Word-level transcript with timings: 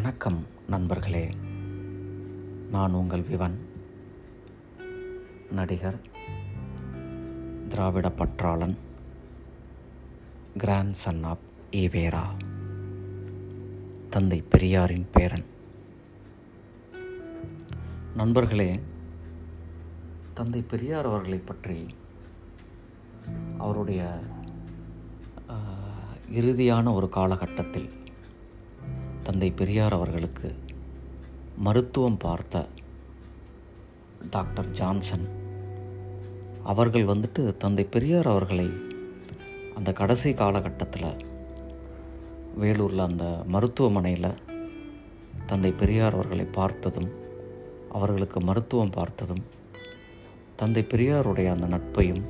வணக்கம் 0.00 0.46
நண்பர்களே. 0.68 1.30
நான் 2.70 2.92
உங்கள் 2.92 3.22
விவன் 3.22 3.68
நடிகர் 5.50 5.98
திராவிட 7.68 8.08
பற்றாளன் 8.08 8.76
கிராண்ட் 10.56 10.92
சன் 10.92 11.22
ஆப் 11.22 11.38
ஈவேரா 11.70 12.24
தந்தை 14.10 14.42
பெரியாரின் 14.42 15.06
பேரன். 15.12 15.44
நண்பர்களே 18.16 18.80
தந்தை 20.34 20.62
பெரியார் 20.62 21.06
அவர்களை 21.06 21.38
பற்றி 21.38 21.86
அவருடைய 23.58 24.20
இறுதியான 26.30 26.92
ஒரு 26.92 27.08
காலகட்டத்தில் 27.08 27.98
தந்தை 29.30 29.50
பெரியார் 29.50 29.92
அவர்களுக்கு 29.92 30.48
மருத்துவம் 31.56 32.16
பார்த்த 32.16 32.62
டாக்டர் 34.30 34.70
ஜான்சன். 34.70 35.26
அவர்கள் 36.62 37.04
வந்துட்டு 37.04 37.42
தந்தை 37.56 37.84
பெரியார் 37.84 38.28
அவர்களை 38.28 38.66
அந்த 39.74 39.92
கடைசி 39.92 40.32
காலகட்டத்தில் 40.32 41.22
வேலூரில் 42.56 43.06
அந்த 43.06 43.42
மருத்துவமனையில் 43.46 44.40
தந்தை 45.46 45.72
பெரியார் 45.72 46.14
அவர்களை 46.14 46.44
பார்த்ததும் 46.44 47.10
அவர்களுக்கு 47.88 48.40
மருத்துவம் 48.40 48.96
பார்த்ததும் 48.98 49.44
தந்தை 50.56 50.84
பெரியாருடைய 50.88 51.50
அந்த 51.54 51.68
நட்பையும் 51.76 52.24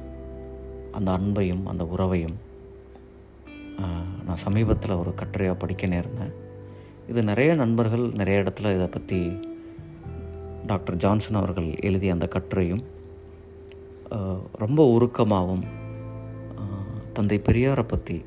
அந்த 0.92 1.10
அன்பையும் 1.12 1.64
அந்த 1.64 1.84
உறவையும் 1.84 2.38
நான் 4.26 4.44
சமீபத்தில் 4.46 5.00
ஒரு 5.02 5.14
கட்டுரையாக 5.14 5.58
படிக்க 5.58 5.86
நேர்ந்தேன். 5.86 6.48
இது 7.10 7.22
நிறைய 7.22 7.54
நண்பர்கள் 7.54 8.10
நிறைய 8.10 8.40
இடத்துல 8.40 8.74
இதை 8.74 8.86
பற்றி 8.86 9.38
டாக்டர் 10.66 10.96
ஜான்சன் 10.96 11.34
அவர்கள் 11.34 11.76
எழுதிய 11.80 12.12
அந்த 12.12 12.28
கட்டுரையும் 12.32 12.84
ரொம்ப 14.52 14.98
உருக்கமாகவும் 14.98 15.66
தந்தை 17.12 17.38
பெரியாரை 17.38 17.82
பற்றி 17.82 18.24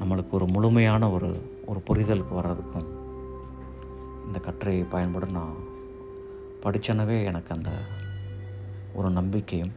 நம்மளுக்கு 0.00 0.30
ஒரு 0.30 0.46
முழுமையான 0.46 1.10
ஒரு 1.10 1.50
ஒரு 1.66 1.82
புரிதலுக்கு 1.90 2.34
வர்றதுக்கும் 2.34 2.86
இந்த 4.26 4.38
கட்டுரையை 4.38 4.84
பயன்படும் 4.84 5.30
நான் 5.30 5.54
படித்தனவே 6.62 7.24
எனக்கு 7.24 7.54
அந்த 7.54 7.70
ஒரு 8.94 9.10
நம்பிக்கையும் 9.10 9.72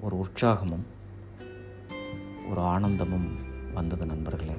ஒரு 0.00 0.24
உற்சாகமும் 0.24 0.86
ஒரு 2.50 2.60
ஆனந்தமும் 2.60 3.28
வந்தது 3.74 4.06
நண்பர்களே. 4.06 4.54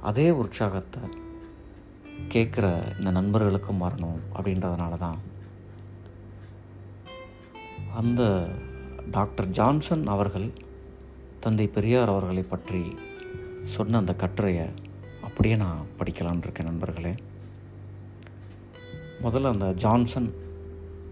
அதே 0.00 0.30
உற்சாகத்தை 0.30 1.02
கேட்குற 2.28 2.98
இந்த 2.98 3.10
நண்பர்களுக்கும் 3.10 3.82
வரணும் 3.82 4.18
அப்படின்றதுனால 4.34 4.98
தான் 4.98 5.18
அந்த 7.94 8.48
டாக்டர் 9.10 9.46
ஜான்சன் 9.46 10.06
அவர்கள் 10.06 10.52
தந்தை 11.40 11.66
பெரியார் 11.66 12.08
அவர்களை 12.08 12.42
பற்றி 12.42 12.98
சொன்ன 13.62 13.96
அந்த 13.96 14.14
கட்டுரையை 14.14 14.66
அப்படியே 15.22 15.56
நான் 15.56 15.86
படிக்கலான்னு 15.98 16.38
இருக்கேன் 16.38 16.66
நண்பர்களே. 16.66 17.14
முதல்ல 19.22 19.48
அந்த 19.48 19.72
ஜான்சன் 19.72 20.34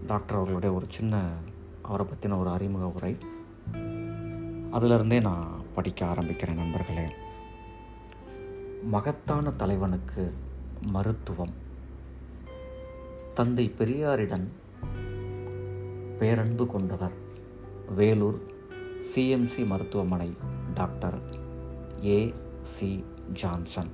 டாக்டர் 0.07 0.35
அவர்களுடைய 0.35 0.75
ஒரு 0.75 0.85
சின்ன 0.89 1.29
அவரை 1.81 2.05
பற்றின 2.05 2.37
ஒரு 2.39 2.49
அறிமுக 2.49 2.87
உரை. 2.87 3.17
அதிலிருந்தே 4.71 5.21
நான் 5.21 5.61
படிக்க 5.75 6.05
ஆரம்பிக்கிறேன் 6.05 6.53
நண்பர்களே. 6.53 7.13
மகத்தான 8.83 9.49
தலைவனுக்கு 9.49 10.33
மருத்துவம். 10.81 11.53
தந்தை 13.33 13.73
பெரியாரிடம் 13.77 14.47
பேரன்பு 16.17 16.67
கொண்டவர் 16.67 17.11
வேலூர் 17.95 18.41
சிஎம்சி 19.15 19.65
மருத்துவமனை 19.65 20.35
டாக்டர் 20.73 21.19
ஏ 22.05 22.33
சி 22.61 23.03
ஜான்சன். 23.33 23.89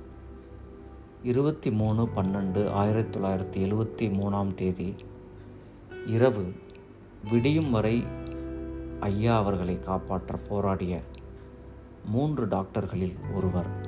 இருபத்தி 1.22 1.70
மூணு 1.70 2.08
பன்னெண்டு 2.14 2.68
ஆயிரத்தி 2.68 3.18
தொள்ளாயிரத்தி 3.18 3.68
எழுபத்தி 3.68 4.10
மூணாம் 4.12 4.54
தேதி 4.54 4.94
இரவு 6.06 6.52
விடியும் 7.30 7.70
வரை 7.70 8.04
ஐயா 9.00 9.36
அவர்களை 9.36 9.80
காப்பாற்ற 9.80 10.36
போராடிய 10.36 11.02
மூன்று 12.04 12.48
டாக்டர்களில் 12.48 13.16
ஒருவர். 13.34 13.85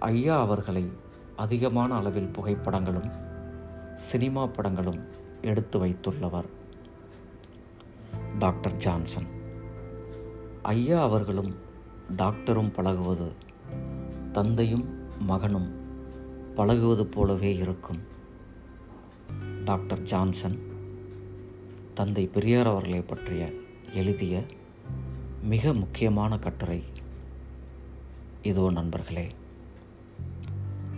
ஐயா 0.00 0.40
அவர்களை 0.40 0.90
அதிகமான 1.36 1.94
அளவில் 1.94 2.30
புகைப்படங்களும் 2.38 3.10
சினிமா 3.94 4.46
படங்களும் 4.46 5.00
எடுத்து 5.42 5.86
வைத்துள்ளவர். 5.86 6.44
Doctor 8.38 8.76
Johnson. 8.76 9.26
ஐயா 10.62 11.02
அவர்களும் 11.02 11.54
டாக்டரும் 12.16 12.72
பழகுவது 12.72 13.32
தந்தையும் 14.32 14.84
மகனும் 15.18 15.70
பழகுவது 16.54 17.06
போலவே 17.06 17.56
இருக்கும். 17.56 18.00
டாக்டர் 19.64 20.02
ஜான்சன் 20.02 20.58
தந்தை 21.94 22.26
பெரியார் 22.26 22.66
அவர்களை 22.66 23.02
பற்றிய 23.02 23.52
எழுதிய 23.92 24.44
மிக 25.42 25.72
முக்கியமான 25.72 26.38
கட்டுரை. 26.38 26.82
இதோ 28.42 28.70
நண்பர்களே 28.70 29.30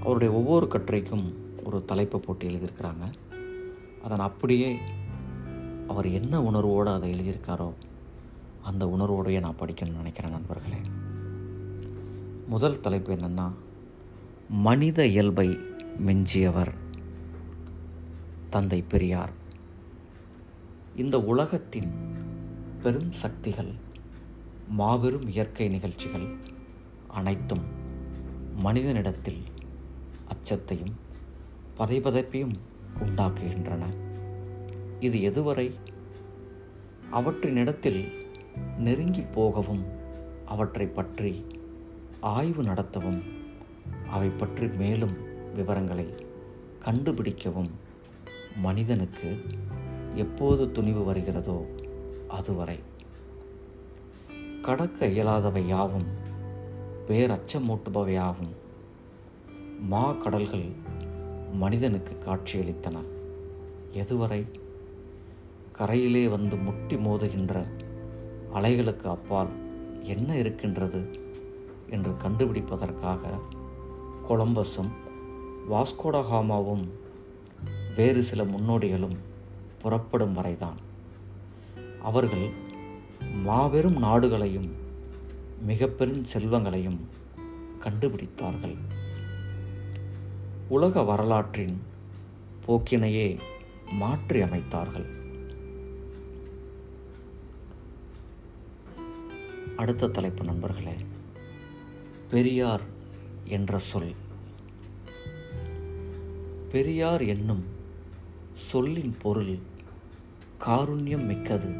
அவருடைய 0.02 0.32
ஒவ்வொரு 0.32 0.68
கட்டுரைக்கும் 0.68 1.34
ஒரு 1.64 1.84
தலைப்பை 1.84 2.20
போட்டு 2.20 2.48
எழுதியிருக்கிறாங்க. 2.48 3.12
அதன் 4.02 4.18
அப்படியே 4.18 4.78
அவர் 5.88 6.08
என்ன 6.08 6.42
உணர்வோடு 6.42 6.90
அதை 6.90 7.12
எழுதியிருக்காரோ 7.12 7.72
அந்த 8.62 8.86
உணர்வோடையே 8.86 9.40
நான் 9.40 9.58
படிக்கணும்னு 9.58 9.96
நினைக்கிறேன் 9.96 10.30
நண்பர்களே. 10.30 10.76
முதல் 12.46 12.80
தலைப்பு 12.80 13.16
என்னென்னா 13.16 13.52
மனித 14.48 15.06
இயல்பை 15.06 15.58
மிஞ்சியவர் 15.98 16.74
தந்தை 18.50 18.82
பெரியார். 18.82 19.32
இந்த 20.96 21.20
உலகத்தின் 21.20 21.92
பெரும் 22.82 23.12
சக்திகள் 23.12 23.72
மாபெரும் 24.68 25.28
இயற்கை 25.28 25.68
நிகழ்ச்சிகள் 25.68 26.36
அனைத்தும் 27.08 27.80
மனிதனிடத்தில் 28.62 29.42
அச்சத்தையும் 30.26 30.94
பதைபதைப்பையும் 31.78 32.54
உண்டாக்குகின்றன. 33.00 33.84
இது 35.00 35.18
எதுவரை? 35.18 35.74
அவற்றினிடத்தில் 37.12 38.12
நெருங்கி 38.78 39.22
போகவும் 39.22 39.84
அவற்றை 40.44 40.86
பற்றி 40.86 41.46
ஆய்வு 42.20 42.62
நடத்தவும் 42.62 43.22
அவை 44.08 44.28
பற்றி 44.28 44.68
மேலும் 44.68 45.16
விவரங்களை 45.54 46.14
கண்டுபிடிக்கவும் 46.84 47.70
மனிதனுக்கு 48.56 49.44
எப்போது 50.14 50.72
துணிவு 50.72 51.04
வருகிறதோ 51.04 51.66
அதுவரை. 52.28 52.78
கடக்க 54.62 55.06
இயலாதவை 55.06 55.66
யாவும் 55.66 56.06
பேரச்சமூட்டுபவையாகும். 57.06 58.52
மா 59.88 60.12
கடல்கள் 60.12 60.70
மனிதனுக்கு 61.52 62.16
காட்சியளித்தன. 62.18 63.02
எதுவரை? 63.92 64.46
கரையிலே 65.78 66.28
வந்து 66.28 66.56
முட்டி 66.56 66.96
மோதுகின்ற 66.96 67.66
அலைகளுக்கு 68.54 69.06
அப்பால் 69.06 69.48
என்ன 70.00 70.36
இருக்கின்றது 70.36 71.20
என்று 71.90 72.10
கண்டுபிடிப்பதற்காக 72.10 73.40
கொலம்பஸும் 74.28 74.92
வாஸ்கோடகாமாவும் 75.70 76.88
வேறு 77.96 78.22
சில 78.22 78.44
முன்னோடிகளும் 78.44 79.16
புறப்படும் 79.82 80.32
வரைதான். 80.32 80.76
அவர்கள் 82.02 82.50
மாபெரும் 83.42 83.96
நாடுகளையும் 83.96 84.70
மிக 85.62 85.86
பெரும் 85.86 86.24
செல்வங்களையும் 86.24 87.00
கண்டுபிடித்தார்கள். 87.80 88.76
உலக 90.72 91.02
வரலாற்றின் 91.02 91.82
போக்கினையே 92.66 93.38
மாற்றி 93.90 94.40
அமைத்தார்கள். 94.40 95.06
அடுத்த 99.76 100.08
தலைப்பு 100.08 100.44
நண்பர்களே 100.44 100.94
பெரியார் 102.30 102.80
என்ற 103.44 103.78
சொல். 103.78 104.14
பெரியார் 106.70 107.22
என்னும் 107.22 107.64
சொல்லின் 108.52 109.16
பொருள் 109.22 109.58
காருண்யம் 110.60 111.24
மிக்கது. 111.24 111.70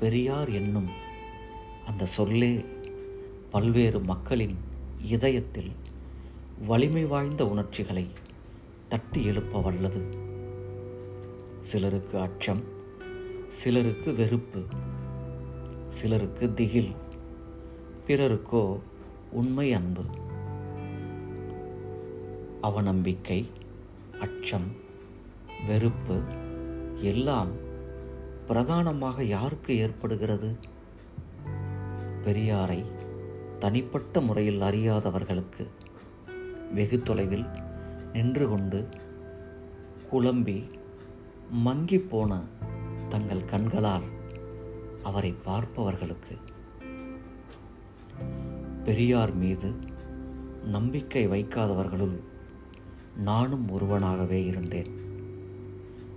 பெரியார் 0.00 0.50
என்னும் 0.50 0.88
அந்த 1.86 2.04
சொல்லே 2.04 2.64
பல்வேறு 3.50 4.00
மக்களின் 4.00 4.56
இதயத்தில் 5.02 5.72
வலிமை 6.66 7.04
வாய்ந்த 7.04 7.48
உணர்ச்சிகளை 7.48 8.06
தட்டி 8.88 9.24
எழுப்ப 9.24 9.60
வல்லது 9.60 10.02
சிலருக்கு 11.60 12.18
அச்சம் 12.18 12.62
சிலருக்கு 13.46 14.14
வெறுப்பு 14.14 14.64
சிலருக்கு 15.88 16.54
திகில் 16.54 16.94
பிறருக்கோ 18.06 18.78
உண்மை 19.30 19.72
அன்பு. 19.72 20.04
அவநம்பிக்கை 22.62 23.48
அச்சம் 24.20 24.72
வெறுப்பு 25.66 26.22
எல்லாம் 26.94 27.48
பிரதானமாக 28.46 29.24
யாருக்கு 29.24 29.76
ஏற்படுகிறது? 29.76 30.56
பெரியாரை 32.24 32.84
தனிப்பட்ட 33.58 34.20
முறையில் 34.20 34.60
அறியாதவர்களுக்கு. 34.60 35.68
வெகு 36.74 37.02
தொலைவில் 37.02 37.44
நின்று 38.12 38.48
கொண்டு 38.48 38.88
குழம்பி 40.12 40.70
மங்கிப்போன 41.64 42.40
தங்கள் 43.08 43.44
கண்களால் 43.44 44.02
அவரை 45.02 45.34
பார்ப்பவர்களுக்கு 45.44 46.36
பெரியார் 48.84 49.34
மீது 49.34 49.72
நம்பிக்கை 50.64 51.28
வைக்காதவர்களுள் 51.28 52.16
நானும் 53.16 53.70
ஒருவனாகவே 53.70 54.44
இருந்தேன். 54.44 54.90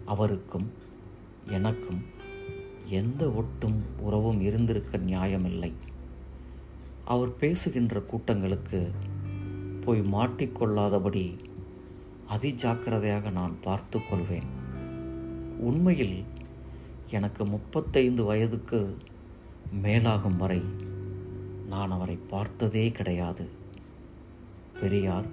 அவருக்கும் 0.06 0.72
எனக்கும் 1.48 2.06
எந்த 2.86 3.30
ஒட்டும் 3.30 3.84
உறவும் 4.00 4.42
இருந்திருக்க 4.42 4.98
நியாயமில்லை. 4.98 5.74
அவர் 7.06 7.38
பேசுகின்ற 7.38 8.00
கூட்டங்களுக்கு 8.00 8.92
போய் 9.82 10.02
மாட்டிக்கொள்ளாதபடி 10.02 11.38
அதிஜாக்கிரதையாக 12.30 13.32
நான் 13.32 13.56
பார்த்து 13.62 14.00
கொள்வேன் 14.00 14.50
உண்மையில் 15.60 16.24
எனக்கு 17.10 17.46
முப்பத்தைந்து 17.46 18.24
வயதுக்கு 18.24 18.98
மேலாகும் 19.84 20.38
வரை 20.38 20.62
நான் 21.68 21.92
அவரை 21.92 22.16
பார்த்ததே 22.16 22.92
கிடையாது. 22.92 23.50
பெரியார் 24.80 25.26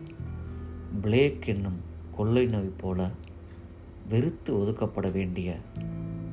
பிளேக் 1.00 1.46
என்னும் 1.46 1.80
கொள்ளை 2.14 2.46
நோய் 2.46 2.72
போல 2.76 3.10
வெறுத்து 4.08 4.54
ஒதுக்கப்பட 4.54 5.12
வேண்டிய 5.12 5.56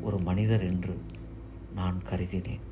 ஒரு 0.01 0.19
மனிதர் 0.19 0.63
என்று 0.63 1.01
நான் 1.75 2.01
கருதினேன். 2.09 2.63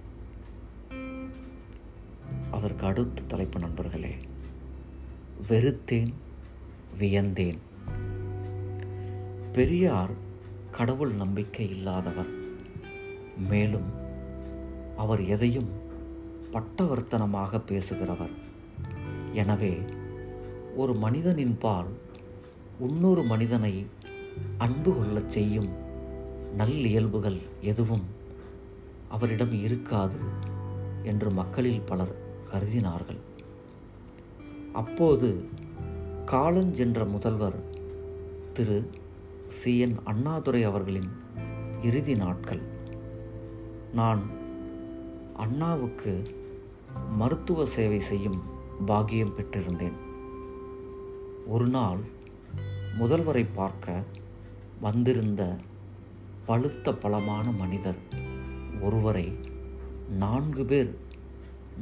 அதற்கு 2.51 2.85
அடுத்த 2.85 3.23
தலைப்பு 3.27 3.59
நண்பர்களே 3.59 4.15
வெறுத்தேன் 5.49 6.13
வியந்தேன். 6.99 7.57
பெரியார் 9.51 10.09
கடவுள் 10.71 11.11
நம்பிக்கை 11.11 11.69
இல்லாதவர். 11.69 12.29
மேலும் 13.49 13.91
அவர் 14.97 15.25
எதையும் 15.25 15.69
பட்டவர்த்தனமாக 16.51 17.61
பேசுகிறவர். 17.67 18.31
எனவே 19.31 19.79
ஒரு 20.75 20.93
மனிதனின் 20.95 21.57
பால் 21.57 21.87
இன்னொரு 22.79 23.23
மனிதனை 23.23 23.85
அன்பு 24.57 24.95
கொள்ளச் 24.95 25.29
செய்யும் 25.29 25.69
நல்லியல்புகள் 26.57 27.41
எதுவும் 27.61 28.03
அவரிடம் 29.09 29.51
இருக்காது 29.51 30.15
என்று 31.03 31.31
மக்களில் 31.31 31.81
பலர் 31.81 32.15
கருதினார்கள். 32.51 33.19
அப்போது 34.73 35.45
காலஞ்சென்ற 36.25 37.09
முதல்வர் 37.09 37.63
திரு. 38.53 38.89
சி. 39.47 39.79
என். 39.79 39.97
அண்ணாதுரை 40.03 40.63
அவர்களின் 40.63 41.09
இறுதி 41.81 42.15
நாட்கள். 42.15 42.61
நான் 43.93 44.21
அண்ணாவுக்கு 45.35 46.23
மருத்துவ 47.17 47.65
சேவை 47.65 47.99
செய்யும் 47.99 48.41
பாக்கியம் 48.85 49.35
பெற்றிருந்தேன். 49.37 49.93
ஒரு 51.47 51.67
நாள் 51.67 51.99
முதல்வரை 52.99 53.47
பார்க்க 53.53 54.03
வந்திருந்த 54.81 55.55
பழுத்த 56.45 56.93
பலமான 56.93 57.51
மனிதர் 57.51 57.97
ஒருவரை 58.81 59.39
நான்கு 60.09 60.65
பேர் 60.65 60.97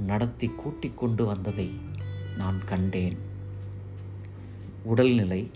நடத்தி 0.06 0.48
கூட்டிக் 0.48 0.98
கொண்டு 0.98 1.26
வந்ததை 1.26 1.90
நான் 2.38 2.66
கண்டேன். 2.66 3.18
உடல்நிலை 4.84 5.52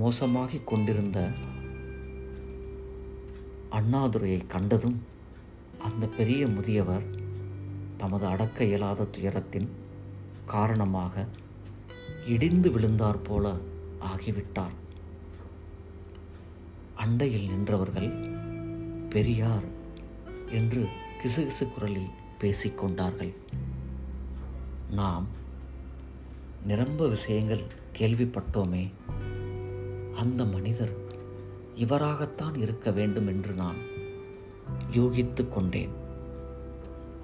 மோசமாகிக் 0.00 0.66
கொண்டிருந்த 0.66 1.30
அண்ணாதுரையை 3.70 4.46
கண்டதும் 4.46 5.02
அந்த 5.78 6.06
பெரிய 6.06 6.46
முதியவர் 6.46 7.04
தமது 7.96 8.26
அடக்க 8.26 8.64
இயலாத 8.64 9.04
துயரத்தின் 9.04 9.70
காரணமாக 10.44 11.26
இடிந்து 12.26 12.70
விழுந்தார் 12.70 13.22
போல 13.22 13.56
ஆகிவிட்டார். 14.00 14.74
அண்டையில் 16.94 17.48
நின்றவர்கள் 17.48 18.10
பெரியார் 19.08 19.64
என்று 20.50 20.86
கிசுகிசு 21.22 21.72
குரலில் 21.74 22.10
பேசிக்கொண்டார்கள் 22.40 23.32
நாம் 24.90 25.26
நிரம்ப 26.64 27.08
விஷயங்கள் 27.08 27.62
கேள்விப்பட்டோமே. 27.98 28.90
அந்த 30.16 30.44
மனிதர் 30.44 30.94
இவராகத்தான் 31.74 32.56
இருக்க 32.56 32.90
வேண்டும் 32.90 33.26
என்று 33.26 33.54
நான் 33.54 33.76
யூகித்து 34.92 35.48
கொண்டேன். 35.48 35.94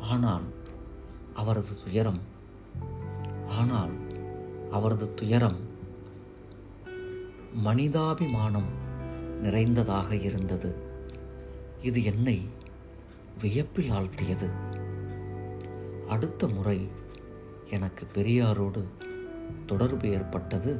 ஆனால் 0.00 0.42
அவரது 1.34 1.70
துயரம் 1.84 2.20
ஆனால் 3.48 3.94
அவரது 4.70 5.14
துயரம் 5.14 5.58
மனிதாபிமானம் 7.64 8.70
நிறைந்ததாக 9.42 10.16
இருந்தது. 10.16 10.74
இது 11.80 12.04
என்னை 12.04 12.48
வியப்பில் 13.40 13.90
ஆழ்த்தியது. 13.90 14.50
அடுத்த 16.08 16.48
முறை 16.48 16.88
எனக்கு 17.70 18.06
பெரியாரோடு 18.14 18.84
தொடர்பு 19.70 20.06
ஏற்பட்டது. 20.10 20.72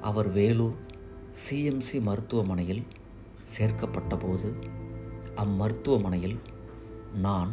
அவர் 0.00 0.28
வேலூர் 0.32 0.76
சிஎம்சி 1.44 1.96
மருத்துவமனையில் 2.00 2.84
சேர்க்கப்பட்டபோது 3.56 4.48
அம்மருத்துவமனையில் 5.36 6.38
நான் 7.14 7.52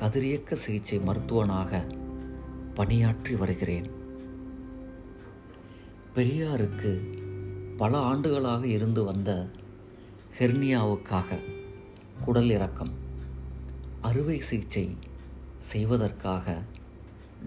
கதிரியக்க 0.00 0.52
சிகிச்சை 0.52 0.98
மருத்துவனாக 0.98 1.86
பணியாற்றி 2.74 3.34
வருகிறேன். 3.34 3.88
பெரியாருக்கு 6.14 6.92
பல 7.76 7.98
ஆண்டுகளாக 7.98 8.66
இருந்து 8.66 9.04
வந்த 9.04 9.30
ஹெர்னியாவுக்காக 10.38 11.38
குடல் 12.24 12.50
இறக்கம் 12.50 12.92
அறுவை 14.00 14.40
சிகிச்சை 14.40 14.84
செய்வதற்காக 15.58 16.56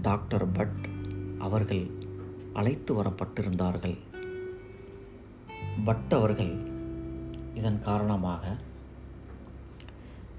டாக்டர் 0.02 0.48
பட் 0.52 0.82
அவர்கள் 1.40 1.86
அழைத்து 2.54 3.04
வரப்பட்டிருந்தார்கள். 3.04 3.98
பட் 5.84 6.14
அவர்கள் 6.14 6.68
இதன் 7.56 7.80
காரணமாக 7.80 8.58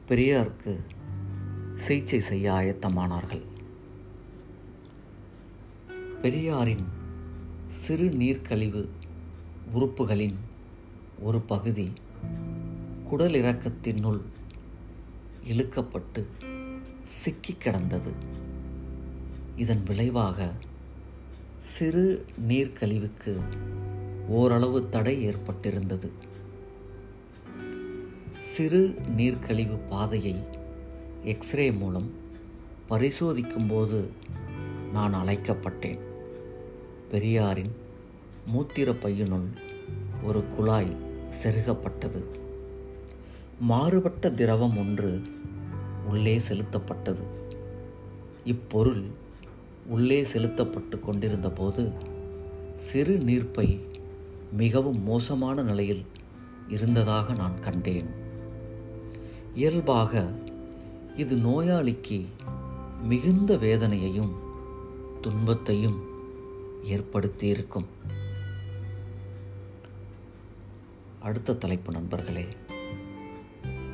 பெரியாருக்கு 0.09 0.78
சிகிச்சை 1.76 2.21
செய்ய 2.21 2.52
ஆயத்தமானார்கள். 2.52 3.42
பெரியாரின் 6.23 6.85
சிறு 7.68 8.04
நீர்க்கழிவு 8.04 8.88
உறுப்புகளின் 9.75 10.37
ஒரு 11.21 11.40
பகுதி 11.40 11.92
குடலிறக்கத்தினுள் 13.11 14.21
இழுக்கப்பட்டு 15.44 16.25
சிக்கி 17.02 17.54
கிடந்தது. 17.54 18.12
இதன் 19.56 19.83
விளைவாக 19.83 20.52
சிறு 21.64 22.25
நீர்க்கழிவுக்கு 22.49 23.42
ஓரளவு 24.28 24.88
தடை 24.88 25.28
ஏற்பட்டிருந்தது. 25.28 26.11
சிறு 28.38 28.97
நீர்க்கழிவு 29.16 29.78
பாதையை 29.88 30.37
எக்ஸ்ரே 31.25 31.71
மூலம் 31.71 32.11
பரிசோதிக்கும்போது 32.90 34.09
நான் 34.92 35.14
அழைக்கப்பட்டேன். 35.14 35.99
பெரியாரின் 37.11 37.76
மூத்திர 38.54 38.92
பையினுள் 38.92 39.49
ஒரு 40.23 40.44
குழாய் 40.56 40.97
செருகப்பட்டது. 41.42 42.25
மாறுபட்ட 43.61 44.30
திரவம் 44.30 44.78
ஒன்று 44.78 45.23
உள்ளே 46.09 46.40
செலுத்தப்பட்டது. 46.49 47.23
இப்பொருள் 48.44 49.23
உள்ளே 49.86 50.24
செலுத்தப்பட்டு 50.24 51.00
கொண்டிருந்த 51.00 51.50
போது 51.50 51.92
சிறு 52.74 53.18
நீர்ப்பை 53.18 53.80
மிகவும் 54.52 55.02
மோசமான 55.02 55.62
நிலையில் 55.62 56.06
இருந்ததாக 56.68 57.34
நான் 57.34 57.60
கண்டேன். 57.60 58.08
இயல்பாக 59.54 60.32
இது 61.16 61.36
நோயாளிக்கு 61.36 62.24
மிகுந்த 63.02 63.56
வேதனையையும் 63.56 64.32
துன்பத்தையும் 65.20 66.02
ஏற்படுத்தியிருக்கும். 66.82 67.86
அடுத்த 71.20 71.54
தலைப்பு 71.54 71.92
நண்பர்களே 71.92 72.46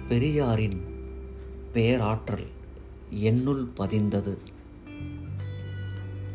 பெரியாரின் 0.08 0.80
பேராற்றல் 1.72 2.46
என்னுள் 3.10 3.68
பதிந்தது. 3.76 4.38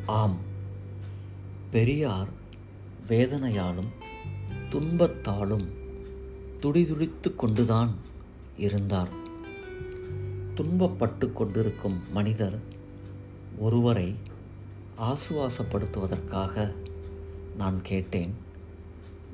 ஆம். 0.05 0.37
பெரியார் 1.71 2.27
வேதனையாலும் 3.07 3.89
துன்பத்தாலும் 4.69 5.67
துடிதுடித்து 6.59 7.35
கொண்டுதான் 7.35 7.95
இருந்தார். 8.57 9.09
துன்பப்பட்டு 10.55 11.31
கொண்டிருக்கும் 11.33 12.11
மனிதர் 12.11 12.59
ஒருவரை 13.57 14.15
ஆசுவாசப்படுத்துவதற்காக 14.97 16.73
நான் 17.57 17.81
கேட்டேன் 17.81 18.33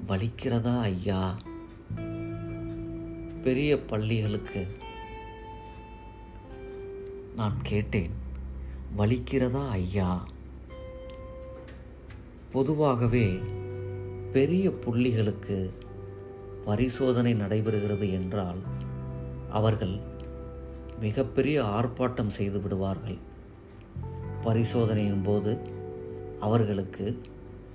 வலிக்கிறதா 0.08 0.80
ஐயா? 0.80 1.38
பெரிய 3.44 3.80
பள்ளிகளுக்கு 3.82 4.78
நான் 7.36 7.62
கேட்டேன் 7.62 8.12
வலிக்கிறதா 8.98 9.70
ஐயா? 9.70 10.26
பொதுவாகவே 12.52 13.40
பெரிய 14.32 14.70
புள்ளிகளுக்கு 14.70 15.70
பரிசோதனை 16.66 17.34
நடைபெறுகிறது 17.34 18.12
என்றால் 18.12 18.58
அவர்கள் 19.50 20.00
மிகப்பெரிய 21.00 21.64
ஆர்ப்பாட்டம் 21.64 22.28
செய்து 22.28 22.62
விடுவார்கள். 22.62 23.18
பரிசோதனையின் 24.42 25.22
போது 25.22 25.58
அவர்களுக்கு 26.40 27.22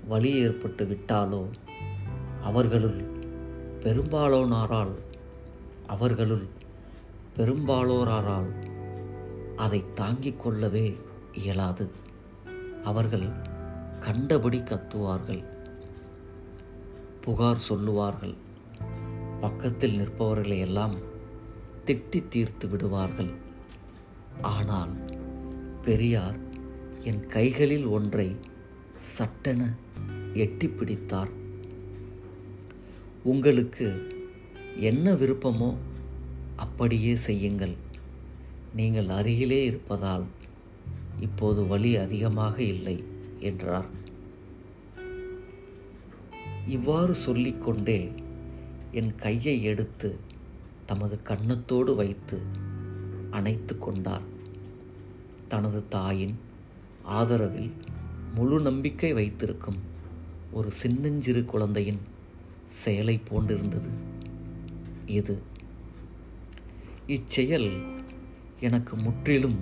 வலி 0.09 0.33
ஏற்பட்டு 0.33 0.85
விட்டாலோ 0.85 1.47
அவர்களுள் 2.43 3.03
பெரும்பாலோனாரால் 3.81 4.95
அவர்களுள் 5.87 6.47
பெரும்பாலோராரால் 7.37 8.51
அதை 9.57 9.85
தாங்கிக் 9.95 10.43
கொள்ளவே 10.43 10.97
இயலாது. 11.33 11.91
அவர்கள் 12.85 13.55
கண்டபடி 14.01 14.59
கத்துவார்கள். 14.59 15.45
புகார் 17.21 17.57
சொல்லுவார்கள். 17.57 18.35
பக்கத்தில் 19.41 19.97
நிற்பவர்களை 20.01 20.59
எல்லாம் 20.59 20.97
திட்டி 21.87 22.29
தீர்த்து 22.29 22.69
விடுவார்கள். 22.69 23.33
ஆனால் 24.41 24.93
பெரியார் 25.83 26.39
என் 27.03 27.27
கைகளில் 27.27 27.87
ஒன்றை 27.87 28.37
சட்டென 28.97 29.77
எட்டி 30.33 30.69
பிடித்தார். 30.69 31.33
உங்களுக்கு 33.23 33.89
என்ன 34.81 35.13
விருப்பமோ 35.13 35.75
அப்படியே 36.57 37.17
செய்யுங்கள். 37.17 37.77
நீங்கள் 38.75 39.09
அருகிலே 39.09 39.65
இருப்பதால் 39.65 40.25
இப்போது 41.21 41.67
வலி 41.67 41.97
அதிகமாக 41.97 42.63
இல்லை. 42.63 43.05
என்றார். 43.39 43.87
இவ்வாறு 46.67 47.15
சொல்லிக்கொண்டே 47.15 48.13
என் 48.93 49.15
கையை 49.15 49.63
எடுத்து 49.63 50.19
தமது 50.87 51.19
கன்னத்தோடு 51.25 51.95
வைத்து 51.95 52.43
அணைத்து 53.31 53.79
கொண்டார். 53.79 54.23
தனது 55.49 55.89
தாயின் 55.89 56.39
ஆதரவில் 57.03 57.73
முழு 58.35 58.61
நம்பிக்கை 58.61 59.13
வைத்திருக்கும் 59.13 59.79
ஒரு 60.53 60.71
சின்னஞ்சிறு 60.71 61.45
குழந்தையின் 61.45 61.99
செயலை 62.67 63.21
போன்றிருந்தது. 63.29 63.89
இது 65.07 65.43
இச்செயல் 67.07 68.01
எனக்கு 68.61 68.97
முற்றிலும் 68.97 69.59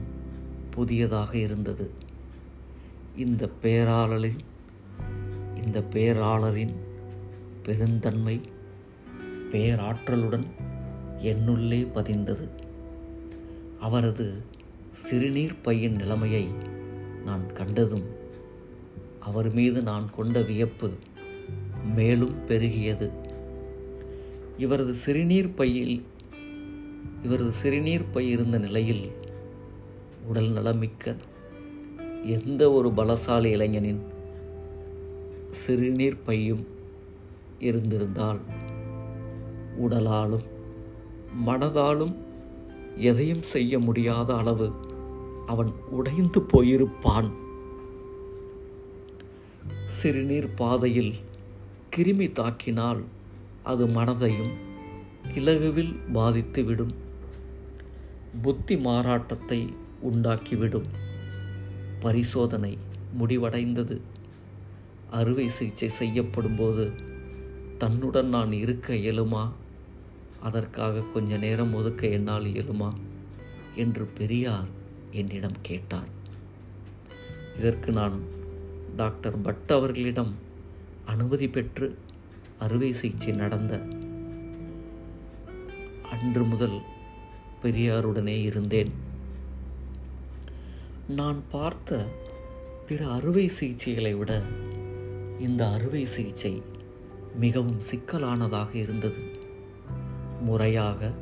புதியதாக 0.71 1.37
இருந்தது. 1.37 1.91
இந்த 3.17 3.49
பேராளரின் 3.63 4.39
இந்த 5.65 5.81
பேராளரின் 5.91 6.75
பெருந்தன்மை 7.63 8.41
பேராற்றலுடன் 9.51 10.47
என்னுள்ளே 11.19 11.81
பதிந்தது. 11.95 12.49
அவரது 13.81 14.43
சிறுநீர் 14.91 15.57
பையின் 15.65 15.95
நிலைமையை 15.95 16.49
நான் 17.25 17.53
கண்டதும் 17.53 18.05
அவர் 19.21 19.53
மீது 19.53 19.83
நான் 19.83 20.11
கொண்ட 20.11 20.43
வியப்பு 20.43 20.91
மேலும் 21.95 22.47
பெருகியது. 22.47 23.11
இவரது 24.57 24.95
சிறுநீர் 24.95 25.55
பையில் 25.55 26.07
இவரது 27.23 27.53
சிறுநீர் 27.53 28.11
பை 28.11 28.31
இருந்த 28.31 28.59
நிலையில் 28.59 29.13
உடல் 30.27 30.53
நலமிக்க 30.53 31.17
எந்த 32.25 32.73
ஒரு 32.73 32.89
பலசாலி 32.89 33.45
இளைஞனின் 33.45 34.03
சிறுநீர் 35.51 36.23
பையும் 36.27 36.67
இருந்திருந்தால் 37.59 38.41
உடலாலும் 39.81 40.45
மனதாலும் 41.47 42.15
எதையும் 42.97 43.43
செய்ய 43.43 43.79
முடியாத 43.79 44.37
அளவு 44.37 44.73
அவன் 45.47 45.73
உடைந்து 45.91 46.41
போயிருப்பான். 46.41 47.31
சிறுநீர் 49.87 50.55
பாதையில் 50.55 51.15
கிருமி 51.97 52.29
தாக்கினால் 52.33 53.05
அது 53.63 53.87
மனதையும் 53.87 54.53
இலகுவில் 55.35 55.97
பாதித்துவிடும். 56.15 56.95
புத்தி 58.43 58.77
மாறாட்டத்தை 58.77 59.75
உண்டாக்கிவிடும். 60.03 61.04
பரிசோதனை 62.05 62.73
முடிவடைந்தது. 63.19 63.97
அறுவை 65.11 65.49
சிகிச்சை 65.49 65.89
செய்யப்படும்போது 65.89 66.85
தன்னுடன் 67.79 68.29
நான் 68.29 68.53
இருக்க 68.53 68.95
இயலுமா? 68.95 69.45
அதற்காக 70.41 71.03
கொஞ்ச 71.15 71.37
நேரம் 71.37 71.75
ஒதுக்க 71.75 72.07
என்னால் 72.07 72.45
இயலுமா? 72.45 72.91
என்று 73.75 74.05
பெரியார் 74.19 74.71
என்னிடம் 75.11 75.59
கேட்டார். 75.63 76.11
இதற்கு 77.57 77.93
நான் 77.93 78.17
டாக்டர் 78.97 79.41
பட் 79.41 79.69
அவர்களிடம் 79.69 80.33
அனுமதி 81.07 81.49
பெற்று 81.49 81.89
அறுவை 82.59 82.93
சிகிச்சை 82.93 83.33
நடந்த 83.33 83.75
அன்று 86.11 86.45
முதல் 86.45 86.79
பெரியாருடனே 87.63 88.37
இருந்தேன். 88.43 88.93
நான் 91.09 91.43
பார்த்த 91.51 92.07
பிற 92.89 93.07
அறுவை 93.07 93.51
சிகிச்சைகளை 93.61 94.19
விட 94.19 94.43
இந்த 95.41 95.71
அறுவை 95.71 96.05
சிகிச்சை 96.05 96.63
மிகவும் 97.41 97.81
சிக்கலானதாக 97.81 98.75
இருந்தது. 98.75 99.23
முறையாக 100.41 101.13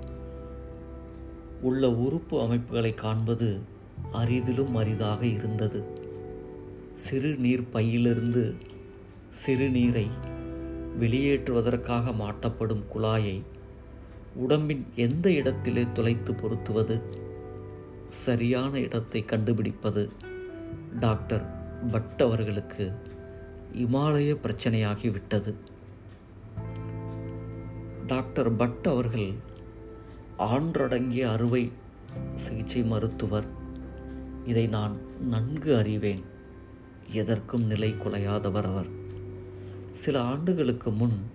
உள்ள 1.61 1.91
உறுப்பு 1.91 2.41
அமைப்புகளை 2.41 2.95
காண்பது 2.95 3.61
அரிதிலும் 4.12 4.73
அரிதாக 4.73 5.27
இருந்தது. 5.27 5.85
சிறுநீர் 6.95 7.69
பையிலிருந்து 7.69 8.55
சிறுநீரை 9.29 10.09
வெளியேற்றுவதற்காக 11.01 12.12
மாட்டப்படும் 12.12 12.83
குழாயை 12.95 13.43
உடம்பின் 14.35 14.87
எந்த 14.95 15.33
இடத்திலே 15.33 15.87
துளைத்து 15.93 16.35
பொருத்துவது? 16.35 17.21
சரியான 18.12 18.78
இடத்தை 18.78 19.25
கண்டுபிடிப்பது 19.25 20.11
டாக்டர் 21.00 21.45
பட் 21.90 22.21
அவர்களுக்கு 22.21 22.92
இமாலய 23.73 24.37
பிரச்சனையாகிவிட்டது. 24.42 25.54
டாக்டர் 28.07 28.57
பட் 28.57 28.87
அவர்கள் 28.88 29.33
ஆன்றடங்கிய 30.38 31.21
அறுவை 31.21 31.73
சிகிச்சை 32.35 32.83
மருத்துவர். 32.83 33.45
இதை 34.47 34.66
நான் 34.66 34.97
நன்கு 35.21 35.76
அறிவேன். 35.76 36.23
எதற்கும் 37.11 37.64
நிலை 37.64 37.90
குலையாதவர் 37.90 38.64
அவர். 38.64 38.87
சில 39.90 40.23
ஆண்டுகளுக்கு 40.23 40.90
முன் 40.90 41.31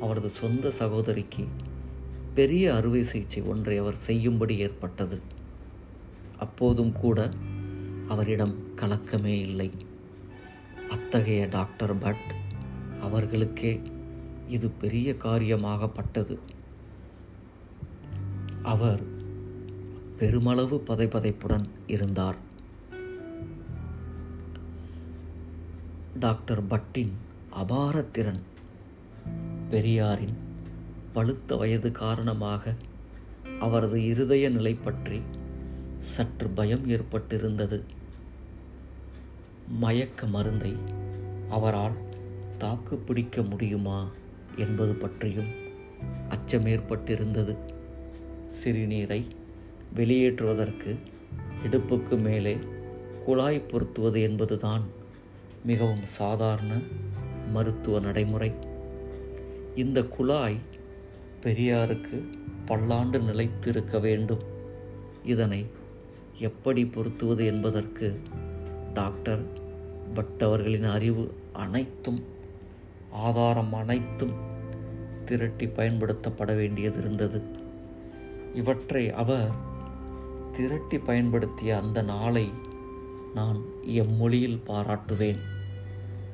அவரது 0.00 0.28
சொந்த 0.28 0.70
சகோதரிக்கு 0.70 1.44
பெரிய 2.34 2.74
அறுவை 2.74 3.02
சிகிச்சை 3.02 3.42
ஒன்றை 3.42 3.76
அவர் 3.76 3.94
செய்யும்படி 3.94 4.58
ஏற்பட்டது. 4.58 5.34
அப்போதும் 6.38 6.92
கூட 6.92 7.30
அவரிடம் 8.08 8.54
கலக்கமே 8.76 9.38
இல்லை. 9.40 9.70
அத்தகைய 10.90 11.46
டாக்டர் 11.46 11.98
பட் 11.98 12.34
அவர்களுக்கே 13.00 13.80
இது 14.46 14.70
பெரிய 14.70 15.16
காரியமாகப்பட்டது. 15.24 16.38
அவர் 18.62 19.02
பெருமளவு 20.16 20.82
பதைபதைப்புடன் 20.86 21.68
இருந்தார். 21.86 22.36
டாக்டர் 26.18 26.66
பட்டின் 26.66 27.12
அபார 27.50 28.02
திறன் 28.02 28.42
பெரியாரின் 29.70 30.36
பழுத்த 31.12 31.56
வயது 31.56 31.92
காரணமாக 31.92 32.74
அவரது 33.58 34.04
இருதய 34.04 34.48
நிலை 34.48 34.74
பற்றி 34.74 35.20
சற்று 35.98 36.48
பயம் 36.48 36.88
ஏற்பட்டிருந்தது. 36.88 37.82
மயக்க 39.68 40.26
மருந்தை 40.26 40.76
அவரால் 41.48 41.92
தாக்கு 42.58 42.98
பிடிக்க 42.98 43.42
முடியுமா 43.42 44.10
என்பது 44.56 44.94
பற்றியும் 44.94 45.48
அச்சம் 46.28 46.66
ஏற்பட்டிருந்தது 46.66 47.56
சிறுநீரை 48.46 49.24
வெளியேற்றுவதற்கு 49.94 50.96
இடுப்புக்கு 51.64 52.18
மேலே 52.18 52.58
குழாய் 53.24 53.60
பொருத்துவது 53.60 54.22
என்பதுதான் 54.22 54.82
மிகவும் 55.64 56.04
சாதாரண 56.04 56.80
மருத்துவ 57.48 58.00
நடைமுறை. 58.00 58.52
இந்த 59.74 60.02
குழாய் 60.02 60.60
பெரியாருக்கு 61.42 62.38
பல்லாண்டு 62.64 63.20
நிலைத்திருக்க 63.20 63.98
வேண்டும். 63.98 64.42
இதனை 65.24 65.66
எப்படி 66.38 66.86
பொருத்துவது 66.86 67.46
என்பதற்கு 67.46 68.20
டாக்டர் 68.94 69.42
பட் 70.14 70.42
அவர்களின் 70.42 70.82
அறிவு 70.82 71.34
அனைத்தும் 71.52 72.24
ஆதாரம் 73.10 73.72
அனைத்தும் 73.72 74.32
திரட்டி 75.24 75.66
பயன்படுத்தப்பட 75.66 76.56
வேண்டியது 76.56 76.98
இருந்தது. 76.98 77.42
இவற்றை 78.54 79.12
அவர் 79.12 79.50
திரட்டி 80.52 80.98
பயன்படுத்திய 80.98 81.80
அந்த 81.80 82.02
நாளை 82.02 82.52
நான் 83.34 83.64
எம்மொழியில் 83.86 84.60
பாராட்டுவேன். 84.66 85.38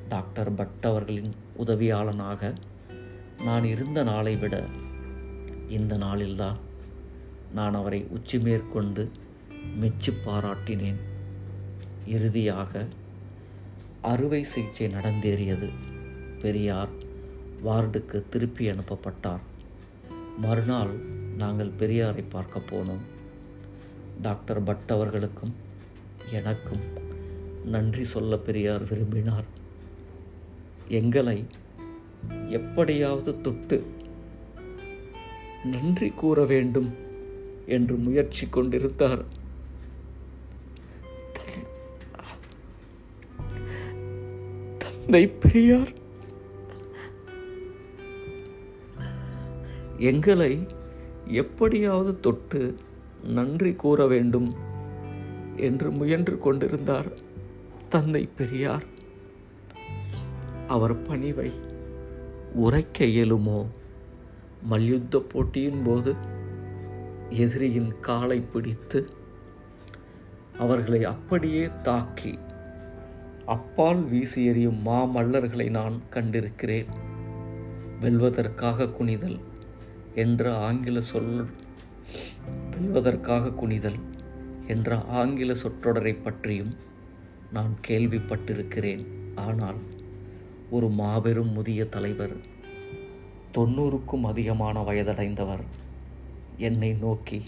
டாக்டர் 0.09 0.53
பட் 0.53 0.85
அவர்களின் 0.85 1.35
உதவியாளனாக 1.57 2.55
நான் 3.43 3.63
இருந்த 3.63 4.03
நாளை 4.03 4.35
விட 4.35 4.65
இந்த 5.69 5.97
நாளில்தான் 5.97 6.55
நான் 7.53 7.73
அவரை 7.73 8.05
உச்சி 8.09 8.39
மேற்கொண்டு 8.39 9.11
மெச்சு 9.81 10.13
பாராட்டினேன். 10.25 10.99
இறுதியாக 12.05 12.87
அறுவை 14.01 14.43
சிகிச்சை 14.43 14.87
நடந்தேறியது. 14.87 15.69
பெரியார் 16.39 16.89
வார்டுக்கு 17.65 18.23
திருப்பி 18.29 18.71
அனுப்பப்பட்டார். 18.71 19.39
மறுநாள் 20.37 20.93
நாங்கள் 21.37 21.71
பெரியாரை 21.79 22.23
பார்க்க 22.29 22.61
போனோம். 22.71 23.03
டாக்டர் 24.21 24.63
பட் 24.63 24.89
அவர்களுக்கும் 24.89 25.55
எனக்கும் 26.31 26.79
நன்றி 27.65 28.03
சொல்ல 28.03 28.37
பெரியார் 28.37 28.89
விரும்பினார். 28.89 29.43
எங்களை 30.87 31.45
எப்படியாவது 32.47 33.41
தொட்டு 33.41 33.91
நன்றி 35.63 36.09
கூற 36.09 36.45
வேண்டும் 36.45 36.93
என்று 37.65 37.95
முயற்சி 37.95 38.47
கொண்டிருந்தார். 38.47 39.41
பெரியார். 45.07 45.93
எங்களை 49.97 50.67
எப்படியாவது 51.25 52.19
தொட்டு 52.19 52.75
நன்றி 53.23 53.73
கூற 53.73 54.07
வேண்டும் 54.07 54.55
என்று 55.55 55.91
முயன்று 55.91 56.39
கொண்டிருந்தார் 56.39 57.19
தந்தை 57.89 58.29
பெரியார். 58.37 58.83
அவர் 60.67 61.01
பணிவை 61.01 61.51
உரைக்க 62.53 63.05
இயலுமோ? 63.05 63.65
மல்யுத்த 64.61 65.19
போட்டியின் 65.19 65.83
போது 65.83 66.15
எதிரியின் 67.29 67.99
காலை 67.99 68.39
பிடித்து 68.39 69.09
அவர்களை 70.57 71.03
அப்படியே 71.03 71.69
தாக்கி 71.83 72.39
அப்பால் 73.45 74.03
வீசி 74.03 74.45
எறியும் 74.45 74.85
மாமல்லர்களை 74.85 75.69
நான் 75.69 76.01
கண்டிருக்கிறேன். 76.09 76.85
வெல்வதற்காக 78.01 78.89
குனிதல் 78.89 79.39
என்ற 80.15 80.55
ஆங்கில 80.55 81.01
சொல் 81.01 81.45
வெல்வதற்காக 82.71 83.51
குனிதல் 83.51 83.99
என்ற 84.67 85.03
ஆங்கில 85.03 85.53
சொற்றொடரை 85.53 86.21
பற்றியும் 86.21 86.75
நான் 87.51 87.75
கேள்விப்பட்டிருக்கிறேன். 87.87 89.05
ஆனால் 89.35 89.77
ஒரு 90.69 90.89
மாபெரும் 90.89 91.51
முதிய 91.51 91.85
தலைவர் 91.85 92.35
தொண்ணூறுக்கும் 93.57 94.23
அதிகமான 94.23 94.81
வயதடைந்தவர் 94.81 95.63
என்னை 96.57 96.93
நோக்கி 96.93 97.41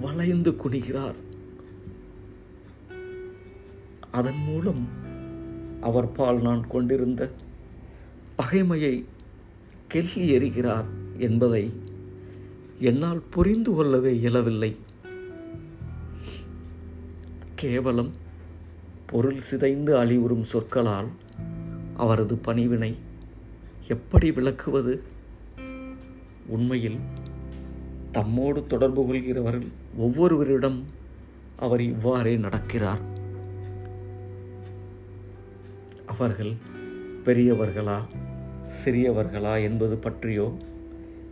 வளைந்து 0.00 0.50
குனிகிறார். 0.50 1.26
அதன் 4.10 4.42
மூலம் 4.44 4.88
அவர் 5.80 6.12
பால் 6.12 6.40
நான் 6.40 6.66
கொண்டிருந்த 6.66 7.30
பகைமையை 8.38 9.04
கெல்லி 9.88 10.38
எறிகிறார் 10.38 10.84
என்பதை 11.18 11.72
என்னால் 12.78 13.22
புரிந்து 13.30 13.74
கொள்ளவே 13.74 14.16
இயலவில்லை. 14.16 14.76
கேவலம் 17.54 18.10
பொருள் 19.06 19.40
சிதைந்து 19.40 19.96
அழிவுறும் 19.96 20.42
சொற்களால் 20.42 21.08
அவரது 21.96 22.34
பணிவினை 22.34 22.96
எப்படி 23.88 24.32
விளக்குவது? 24.32 25.02
உண்மையில் 26.46 26.98
தம்மோடு 28.12 28.66
தொடர்பு 28.66 29.06
கொள்கிறவர்கள் 29.06 29.66
ஒவ்வொருவரிடம் 29.98 30.82
அவர் 31.56 31.80
இவ்வாறே 31.80 32.36
நடக்கிறார். 32.36 33.07
அவர்கள் 36.08 36.52
பெரியவர்களா 37.24 37.98
சிறியவர்களா 38.84 39.62
என்பது 39.62 39.96
பற்றியோ 39.96 40.56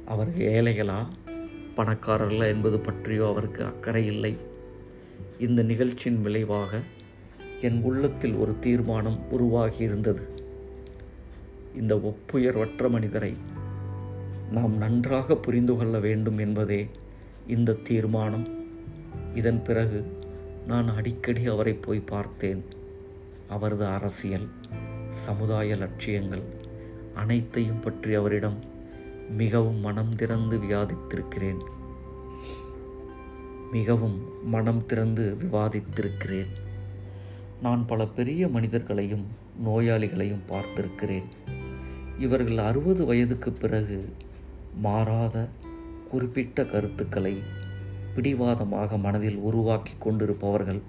அவர் 0.04 0.28
ஏழைகளா 0.38 1.00
பணக்காரர்களா 1.76 2.46
என்பது 2.46 2.80
பற்றியோ 2.80 3.26
அவருக்கு 3.26 3.64
அக்கறை 3.64 4.06
இல்லை. 4.06 4.36
இந்த 5.38 5.62
நிகழ்ச்சியின் 5.62 6.22
விளைவாக 6.22 6.80
என் 7.60 7.82
உள்ளத்தில் 7.82 8.34
ஒரு 8.34 8.58
தீர்மானம் 8.58 9.18
உருவாகியிருந்தது 9.32 10.22
இந்த 11.76 11.94
ஒப்புயர்வற்ற 11.94 12.90
மனிதரை 12.90 13.34
நாம் 14.50 14.76
நன்றாக 14.76 15.36
புரிந்து 15.36 15.76
கொள்ள 15.76 15.98
வேண்டும் 15.98 16.38
என்பதே 16.38 16.88
இந்த 17.46 17.72
தீர்மானம். 17.72 18.46
இதன் 19.34 19.62
பிறகு 19.62 20.00
நான் 20.66 20.88
அடிக்கடி 20.88 21.46
அவரை 21.46 21.74
போய் 21.74 22.00
பார்த்தேன். 22.00 22.62
அவரது 23.48 23.87
அரசியல் 23.87 24.48
சமுதாய 25.09 25.76
லட்சியங்கள் 25.76 26.42
அனைத்தையும் 27.14 27.80
பற்றி 27.80 28.14
அவரிடம் 28.14 28.59
மிகவும் 29.37 29.76
மனம் 29.76 30.14
திறந்து 30.14 30.59
வியாதித்திருக்கிறேன் 30.59 31.61
மிகவும் 33.72 34.44
மனம் 34.44 34.87
திறந்து 34.87 35.37
விவாதித்திருக்கிறேன். 35.40 36.50
நான் 37.62 37.87
பல 37.87 38.06
பெரிய 38.06 38.48
மனிதர்களையும் 38.48 39.26
நோயாளிகளையும் 39.64 40.46
பார்த்திருக்கிறேன். 40.48 41.24
இவர்கள் 42.18 42.59
அறுபது 42.59 43.04
வயதுக்கு 43.04 43.52
பிறகு 43.52 44.12
மாறாத 44.82 45.48
குறிப்பிட்ட 46.09 46.64
கருத்துக்களை 46.64 47.42
பிடிவாதமாக 48.14 48.98
மனதில் 48.98 49.37
உருவாக்கி 49.37 49.94
கொண்டிருப்பவர்கள் 49.98 50.82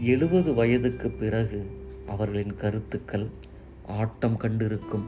எழுபது 0.00 0.54
வயதுக்கு 0.54 1.10
பிறகு 1.10 1.70
அவர்களின் 2.06 2.56
கருத்துக்கள் 2.56 3.26
ஆட்டம் 3.86 4.40
கண்டிருக்கும். 4.40 5.04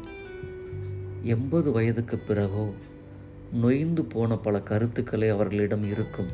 எண்பது 1.22 1.72
வயதுக்கு 1.72 2.18
பிறகோ 2.18 2.72
நொய்ந்து 3.53 4.05
போன 4.05 4.37
பல 4.37 4.61
கருத்துக்களே 4.61 5.29
அவர்களிடம் 5.29 5.85
இருக்கும். 5.85 6.29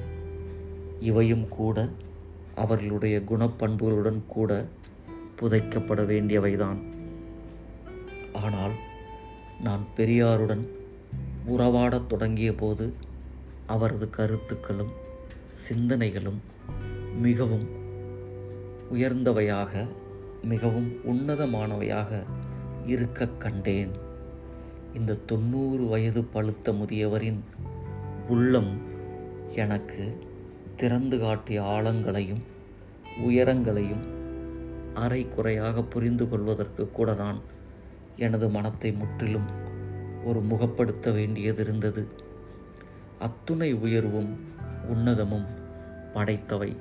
இவையும் 1.00 1.48
கூட 1.48 1.88
அவர்களுடைய 2.54 3.18
குணப்பண்புகளுடன் 3.18 4.26
கூட 4.26 4.66
புதைக்கப்பட 5.40 6.04
வேண்டியவைதான். 6.04 6.78
ஆனால் 8.32 8.70
நான் 9.60 9.86
பெரியாருடன் 9.96 10.68
உறவாடத் 11.46 12.06
தொடங்கிய 12.06 12.54
போது 12.54 12.92
அவரது 13.66 14.10
கருத்துக்களும் 14.10 14.90
சிந்தனைகளும் 15.68 16.38
மிகவும் 17.20 17.80
உயர்ந்தவையாக 18.92 19.86
மிகவும் 20.42 20.90
உன்னதமானவையாக 21.04 22.22
இருக்க 22.84 23.28
கண்டேன். 23.28 23.90
இந்த 24.94 25.14
தொண்ணூறு 25.14 25.86
வயது 25.86 26.24
பழுத்த 26.24 26.72
முதியவரின் 26.72 27.40
உள்ளம் 28.28 28.80
எனக்கு 29.54 30.18
திறந்து 30.76 31.18
காட்டிய 31.18 31.62
ஆழங்களையும் 31.64 32.42
உயரங்களையும் 33.22 34.04
அரை 34.94 35.28
குறையாக 35.28 35.82
புரிந்து 35.82 36.28
கொள்வதற்கு 36.28 36.90
கூட 36.90 37.14
நான் 37.14 37.40
எனது 38.16 38.48
மனத்தை 38.48 38.92
முற்றிலும் 38.92 39.48
ஒரு 40.24 40.40
முகப்படுத்த 40.40 41.10
வேண்டியதிருந்தது. 41.12 42.06
அத்துணை 43.18 43.74
உயர்வும் 43.74 44.32
உன்னதமும் 44.90 45.46
படைத்தவை. 46.14 46.76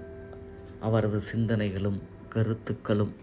அவரது 0.82 1.22
சிந்தனைகளும் 1.34 2.02
கருத்துக்களும் 2.30 3.13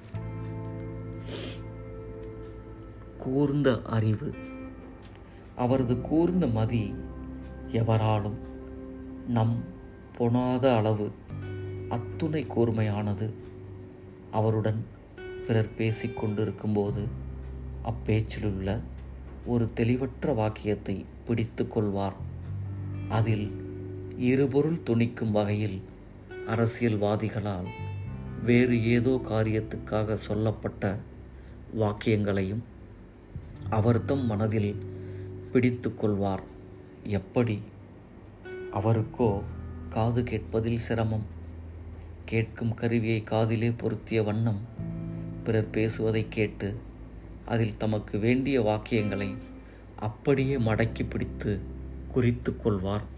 கூர்ந்த 3.19 3.83
அறிவு 3.83 4.35
அவரது 5.57 6.01
கூர்ந்த 6.01 6.47
மதி 6.47 6.95
எவராலும் 7.69 8.39
நம் 9.29 9.65
பொணாத 10.19 10.77
அளவு 10.77 11.11
அத்துணை 11.89 12.47
கூர்மையானது 12.47 13.33
அவருடன் 14.31 14.85
பிறர் 15.47 15.75
பேசிக்கொண்டிருக்கும்போது 15.79 17.05
அப்பேச்சிலுள்ள 17.85 18.81
ஒரு 19.47 19.73
தெளிவற்ற 19.73 20.33
வாக்கியத்தை 20.33 21.05
பிடித்து 21.27 21.69
கொள்வார். 21.69 22.17
அதில் 23.09 23.51
இருபொருள் 24.17 24.83
துணிக்கும் 24.83 25.31
வகையில் 25.31 25.83
அரசியல்வாதிகளால் 26.49 27.67
வேறு 28.45 28.85
ஏதோ 28.85 29.21
காரியத்துக்காக 29.29 30.15
சொல்லப்பட்ட 30.15 30.99
வாக்கியங்களையும் 31.77 32.63
அவர்தம் 33.71 34.27
மனதில் 34.27 34.77
பிடித்து 35.53 35.95
கொள்வார். 35.95 36.43
எப்படி? 37.05 37.63
அவருக்கோ 38.73 39.43
காது 39.91 40.23
கேட்பதில் 40.23 40.79
சிரமம். 40.79 41.27
கேட்கும் 42.25 42.75
கருவியை 42.75 43.23
காதிலே 43.23 43.71
பொருத்திய 43.71 44.23
வண்ணம் 44.23 44.61
பிறர் 45.45 45.71
பேசுவதை 45.71 46.27
கேட்டு 46.29 46.81
அதில் 47.47 47.77
தமக்கு 47.77 48.19
வேண்டிய 48.19 48.63
வாக்கியங்களை 48.63 49.37
அப்படியே 49.97 50.57
மடக்கி 50.57 51.09
பிடித்து 51.09 51.61
குறித்து 52.09 52.57
கொள்வார். 52.57 53.17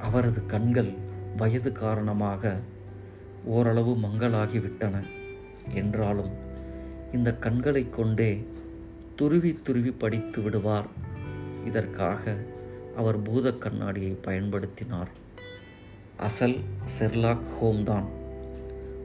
அவரது 0.00 0.46
கண்கள் 0.46 0.92
வயது 1.36 1.72
காரணமாக 1.72 2.58
ஓரளவு 3.44 3.92
மங்களாகிவிட்டன. 3.96 4.96
என்றாலும் 5.74 6.32
இந்த 7.12 7.36
கண்களை 7.36 7.90
கொண்டே 7.90 8.46
துருவி 9.16 9.52
துருவி 9.62 9.90
படித்து 9.90 10.40
விடுவார். 10.42 10.88
இதற்காக 11.64 12.36
அவர் 12.96 13.22
பூத 13.22 13.52
கண்ணாடியை 13.52 14.18
பயன்படுத்தினார். 14.24 15.10
அசல் 16.16 16.58
செர்லாக் 16.98 17.46
ஹோம்தான். 17.60 18.08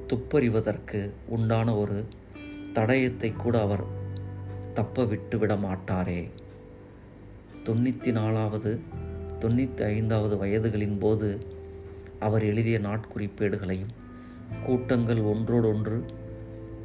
துப்பறிவதற்கு 0.07 1.11
உண்டான 1.27 1.75
ஒரு 1.75 2.05
தடயத்தை 2.73 3.33
கூட 3.33 3.61
அவர் 3.61 3.83
தப்ப 4.73 5.05
விட்டு 5.05 5.37
விட 5.37 5.55
மாட்டாரே 5.55 6.29
தொண்ணூற்றி 7.65 8.11
நாலாவது 8.11 8.81
தொண்ணூற்றி 9.39 9.83
ஐந்தாவது 9.83 10.35
வயதுகளின் 10.37 10.97
போது 10.99 11.29
அவர் 12.19 12.43
எழுதிய 12.43 12.77
நாட்குறிப்பேடுகளையும் 12.79 13.93
கூட்டங்கள் 14.65 15.21
ஒன்றோடொன்று 15.21 15.97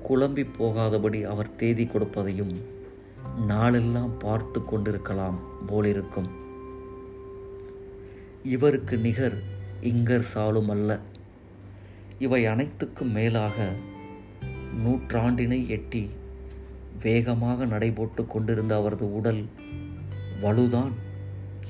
குழம்பி 0.08 0.44
போகாதபடி 0.58 1.20
அவர் 1.32 1.56
தேதி 1.56 1.84
கொடுப்பதையும் 1.84 2.54
நாளெல்லாம் 3.46 4.14
பார்த்து 4.18 4.60
கொண்டிருக்கலாம் 4.64 5.38
போலிருக்கும். 5.66 6.30
இவருக்கு 8.54 8.96
நிகர் 8.96 9.36
இங்கர் 9.80 10.26
சாலும் 10.32 10.68
அல்ல. 10.68 11.00
இவை 12.18 12.46
அனைத்துக்கும் 12.46 13.12
மேலாக 13.12 13.68
நூற்றாண்டினை 14.84 15.68
எட்டி 15.68 16.02
வேகமாக 17.02 17.66
நடைபோட்டு 17.66 18.26
கொண்டிருந்த 18.26 18.74
அவரது 18.76 19.06
உடல் 19.14 19.42
வலுதான். 20.42 20.92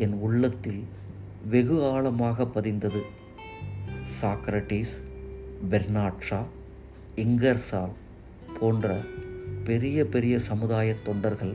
என் 0.04 0.16
உள்ளத்தில் 0.26 0.82
வெகு 1.52 1.76
ஆழமாக 1.92 2.44
பதிந்தது. 2.54 3.00
சாக்ரட்டிஸ் 4.20 4.92
பெர்னாட்ஷா 5.70 6.40
இங்கர்சால் 7.24 7.94
போன்ற 8.60 8.86
பெரிய 9.64 9.98
பெரிய 10.14 10.34
சமுதாய 10.38 10.94
தொண்டர்கள் 11.04 11.54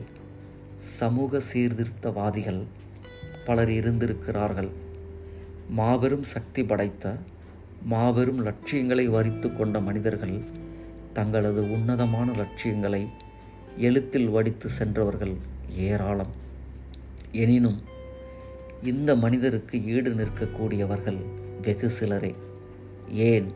சமூக 0.98 1.40
சீர்திருத்தவாதிகள் 1.52 2.60
பலர் 3.44 3.70
இருந்திருக்கிறார்கள். 3.70 4.70
மாபெரும் 5.78 6.26
சக்தி 6.34 6.64
படைத்த 6.64 7.16
மாபெரும் 7.82 8.40
லட்சியங்களை 8.42 9.08
வரித்து 9.08 9.48
கொண்ட 9.52 9.80
மனிதர்கள் 9.80 10.36
தங்களது 11.12 11.62
உன்னதமான 11.70 12.28
லட்சியங்களை 12.32 13.02
எழுத்தில் 13.88 14.28
வடித்து 14.28 14.68
சென்றவர்கள் 14.68 15.34
ஏராளம். 15.88 16.32
எனினும் 17.44 17.78
இந்த 18.86 19.16
மனிதருக்கு 19.16 19.84
ஈடு 19.86 20.10
நிற்கக்கூடியவர்கள் 20.14 21.20
வெகு 21.62 21.88
சிலரே. 21.88 22.34
ஏன்? 23.28 23.48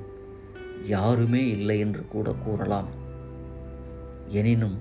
யாருமே 0.84 1.42
இல்லை 1.48 1.78
என்று 1.78 2.02
கூட 2.06 2.34
கூறலாம். 2.44 2.88
எனினும் 4.28 4.78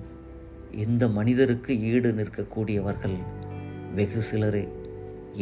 இந்த 0.71 1.07
மனிதருக்கு 1.07 1.81
ஈடு 1.81 2.11
நிற்கக்கூடியவர்கள் 2.13 3.17
வெகு 3.95 4.21
சிலரே. 4.21 4.65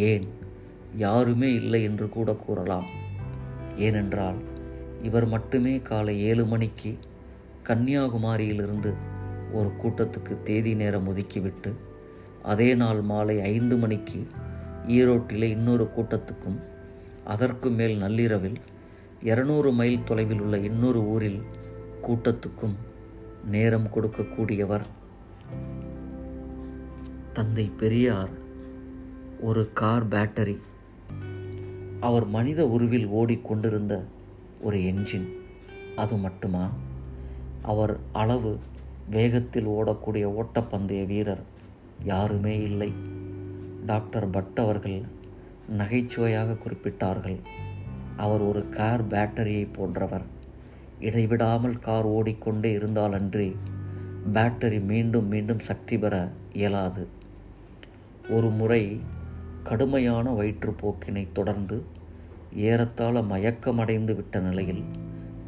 ஏன்? 0.09 0.27
யாருமே 0.95 1.53
இல்லை 1.53 1.83
என்று 1.83 2.09
கூட 2.09 2.33
கூறலாம். 2.33 2.87
ஏனென்றால் 3.75 4.39
இவர் 5.03 5.27
மட்டுமே 5.27 5.81
காலை 5.81 6.21
ஏழு 6.21 6.45
மணிக்கு 6.45 6.97
கன்னியாகுமரியிலிருந்து 7.67 8.91
ஒரு 9.53 9.69
கூட்டத்துக்கு 9.83 10.43
தேதி 10.43 10.75
நேரம் 10.75 11.07
ஒதுக்கிவிட்டு 11.07 11.71
அதே 12.43 12.75
நாள் 12.75 13.01
மாலை 13.01 13.41
ஐந்து 13.41 13.77
மணிக்கு 13.77 14.19
ஈரோட்டிலே 14.87 15.43
இன்னொரு 15.43 15.89
கூட்டத்துக்கும் 15.95 16.59
அதற்கு 17.25 17.69
மேல் 17.69 17.97
நள்ளிரவில் 17.97 18.59
இருநூறு 19.21 19.71
மைல் 19.71 20.03
தொலைவில் 20.03 20.41
உள்ள 20.41 20.57
இன்னொரு 20.57 21.01
ஊரில் 21.03 21.41
கூட்டத்துக்கும் 22.07 22.75
நேரம் 23.45 23.87
கொடுக்கக்கூடியவர் 23.95 24.81
தந்தை 27.33 27.71
பெரியார். 27.77 28.29
ஒரு 29.41 29.69
கார் 29.73 30.07
பேட்டரி. 30.07 30.57
அவர் 31.99 32.25
மனித 32.25 32.67
உருவில் 32.67 33.07
ஓடிக்கொண்டிருந்த 33.07 34.03
ஒரு 34.61 34.77
என்ஜின். 34.77 35.27
அது 35.95 36.17
மட்டுமா? 36.17 36.69
அவர் 37.61 37.99
அளவு 38.13 38.57
வேகத்தில் 39.09 39.67
ஓடக்கூடிய 39.67 40.25
ஓட்டப்பந்தய 40.25 41.05
வீரர் 41.05 41.43
யாருமே 42.03 42.61
இல்லை. 42.61 42.93
டாக்டர் 43.87 44.29
பட் 44.29 44.57
அவர்கள் 44.57 45.01
நகைச்சுவையாக 45.69 46.55
குறிப்பிட்டார்கள். 46.63 47.39
அவர் 48.17 48.41
ஒரு 48.41 48.61
கார் 48.69 49.03
பேட்டரியை 49.07 49.65
போன்றவர். 49.73 50.25
இடைவிடாமல் 50.99 51.77
கார் 51.79 52.07
ஓடிக்கொண்டே 52.17 52.71
இருந்தாலன்றி 52.77 53.47
பேட்டரி 54.33 54.79
மீண்டும் 54.83 55.27
மீண்டும் 55.27 55.59
சக்தி 55.59 55.97
பெற 55.99 56.15
இயலாது. 56.53 57.03
ஒரு 58.29 58.49
முறை 58.49 58.81
கடுமையான 59.63 60.33
வயிற்றுப்போக்கினை 60.33 61.23
தொடர்ந்து 61.33 61.77
ஏறத்தாழ 62.65 63.21
மயக்கமடைந்து 63.21 64.15
விட்ட 64.15 64.39
நிலையில் 64.39 64.83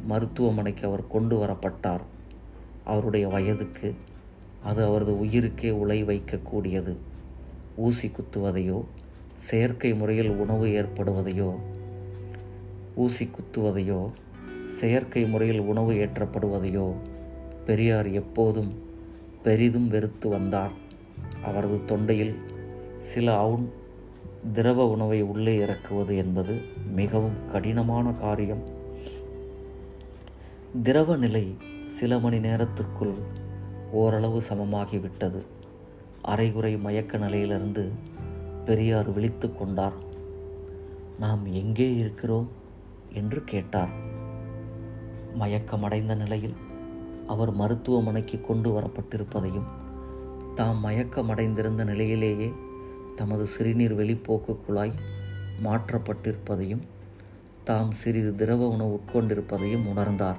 மருத்துவமனைக்கு 0.04 0.86
அவர் 0.86 1.06
கொண்டு 1.06 1.36
வரப்பட்டார். 1.44 2.04
அவருடைய 2.84 3.28
வயதுக்கு 3.28 3.88
அது 4.62 4.80
அவரது 4.84 5.12
உயிருக்கே 5.24 5.70
உலை 5.82 5.98
வைக்கக்கூடியது. 6.04 6.94
ஊசி 7.76 8.08
குத்துவதையோ 8.08 8.84
செயற்கை 9.34 9.94
முறையில் 9.94 10.30
உணவு 10.30 10.66
ஏற்படுவதையோ 10.66 11.54
ஊசி 12.94 13.30
குத்துவதையோ 13.30 14.10
செயற்கை 14.64 15.26
முறையில் 15.26 15.60
உணவு 15.60 15.92
ஏற்றப்படுவதையோ 15.92 16.92
பெரியார் 17.64 18.08
எப்போதும் 18.10 18.82
பெரிதும் 19.42 19.88
வெறுத்து 19.88 20.28
வந்தார். 20.28 20.70
அவரது 21.42 21.84
தொண்டையில் 21.84 22.34
சில 22.96 23.38
அவுன் 23.38 23.72
திரவ 24.52 24.86
உணவை 24.86 25.22
உள்ளே 25.22 25.56
இறக்குவது 25.56 26.16
என்பது 26.16 26.60
மிகவும் 26.94 27.50
கடினமான 27.52 28.12
காரியம். 28.12 28.62
திரவ 30.82 31.16
நிலை 31.16 31.56
சில 31.84 32.18
மணி 32.18 32.38
நேரத்திற்குள் 32.38 33.14
ஓரளவு 33.90 34.42
சமமாகிவிட்டது. 34.48 35.42
அரைகுறை 36.22 36.78
மயக்க 36.78 37.18
நிலையிலிருந்து 37.18 37.90
பெரியார் 38.64 39.12
விழித்து 39.12 39.54
கொண்டார். 39.54 39.92
நாம் 41.18 41.52
எங்கே 41.52 41.96
இருக்கிறோம்? 41.96 42.48
என்று 43.12 43.44
கேட்டார். 43.44 43.88
மயக்கமடைந்த 45.38 46.16
நிலையில் 46.16 46.54
அவர் 47.26 47.52
மருத்துவமனைக்கு 47.52 48.40
கொண்டு 48.40 48.80
வரப்பட்டிருப்பதையும் 48.80 49.66
தாம் 50.54 50.84
மயக்கமடைந்திருந்த 50.84 51.84
நிலையிலேயே 51.84 52.52
தமது 53.16 53.46
சிறுநீர் 53.46 53.94
வெளிப்போக்கு 53.94 54.60
குழாய் 54.60 54.94
மாற்றப்பட்டிருப்பதையும் 55.62 56.80
தாம் 57.64 57.92
சிறிது 57.92 58.34
திரவ 58.34 58.68
உணவு 58.68 59.00
உட்கொண்டிருப்பதையும் 59.00 59.86
உணர்ந்தார். 59.96 60.36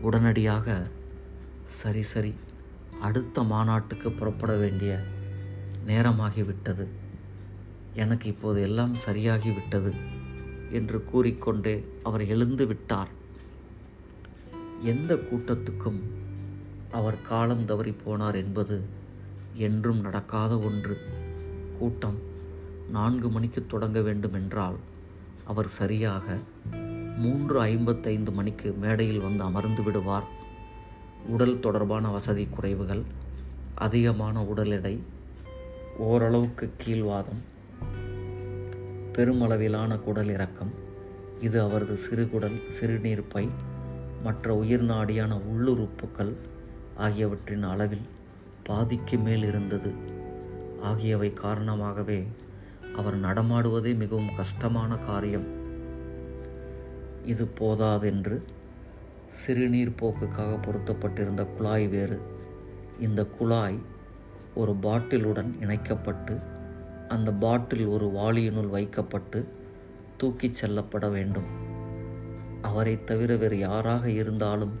உடனடியாக 0.00 0.82
சரி 1.64 2.02
சரி 2.02 2.34
அடுத்த 3.04 3.42
மாநாட்டுக்கு 3.42 4.08
புறப்பட 4.10 4.52
வேண்டிய 4.56 4.92
நேரமாகிவிட்டது. 5.86 6.84
எனக்கு 7.94 8.26
இப்போது 8.28 8.60
எல்லாம் 8.62 8.94
சரியாகிவிட்டது 9.06 9.90
என்று 10.70 10.98
கூறிக்கொண்டே 11.04 11.74
அவர் 12.02 12.26
எழுந்து 12.26 12.66
விட்டார். 12.66 13.10
எந்த 14.82 15.14
கூட்டத்துக்கும் 15.14 16.00
அவர் 16.90 17.18
காலம் 17.22 17.64
தவறி 17.64 17.92
போனார் 18.04 18.34
என்பது 18.34 18.78
என்றும் 19.54 20.00
நடக்காத 20.00 20.58
ஒன்று. 20.58 20.96
கூட்டம் 21.78 22.18
நான்கு 22.90 23.28
மணிக்கு 23.30 23.60
தொடங்க 23.66 24.00
வேண்டுமென்றால் 24.00 24.78
அவர் 25.44 25.70
சரியாக 25.80 26.36
மூன்று 27.16 27.56
ஐம்பத்தைந்து 27.60 28.32
மணிக்கு 28.32 28.68
மேடையில் 28.72 29.20
வந்து 29.20 29.44
அமர்ந்து 29.44 29.82
விடுவார். 29.82 30.42
உடல் 31.26 31.60
தொடர்பான 31.60 32.08
வசதி 32.08 32.48
குறைவுகள் 32.60 33.02
அதிகமான 33.74 34.44
உடல் 34.44 34.70
எடை 34.70 35.02
ஓரளவுக்கு 35.98 36.72
கீழ்வாதம் 36.76 37.40
பெருமளவிலான 39.12 40.02
குடல் 40.02 40.28
இறக்கம் 40.28 40.72
இது 41.40 41.62
அவரது 41.62 41.98
சிறுகுடல் 42.10 42.68
சிறுநீர் 42.68 43.26
பை 43.28 43.48
மற்ற 44.22 44.56
உயிர் 44.56 44.84
நாடியான 44.84 45.40
உள்ளுறுப்புக்கள் 45.54 46.32
ஆகியவற்றின் 46.96 47.62
அளவில் 47.62 48.06
பாதிக்கு 48.62 49.18
மேல் 49.18 49.42
இருந்தது. 49.42 49.92
ஆகியவை 50.82 51.32
காரணமாகவே 51.32 52.26
அவர் 52.96 53.20
நடமாடுவதே 53.20 53.96
மிகவும் 53.96 54.36
கஷ்டமான 54.36 54.96
காரியம். 54.96 55.46
இது 57.24 57.46
போதாதென்று 57.46 58.42
சிறுநீர் 59.34 59.98
போக்குக்காக 60.00 60.58
பொருத்தப்பட்டிருந்த 60.62 61.46
குழாய் 61.56 61.86
வேறு. 61.88 62.20
இந்த 63.00 63.26
குழாய் 63.26 63.78
ஒரு 64.54 64.72
பாட்டிலுடன் 64.72 65.60
இணைக்கப்பட்டு 65.60 66.38
அந்த 67.08 67.32
பாட்டில் 67.32 67.86
ஒரு 67.86 68.06
வாளியினுள் 68.06 68.68
வைக்கப்பட்டு 68.68 69.48
தூக்கிச் 70.16 70.54
செல்லப்பட 70.54 71.08
வேண்டும். 71.08 71.48
அவரை 72.62 73.04
தவிர 73.04 73.36
வேறு 73.36 73.58
யாராக 73.58 74.10
இருந்தாலும் 74.10 74.78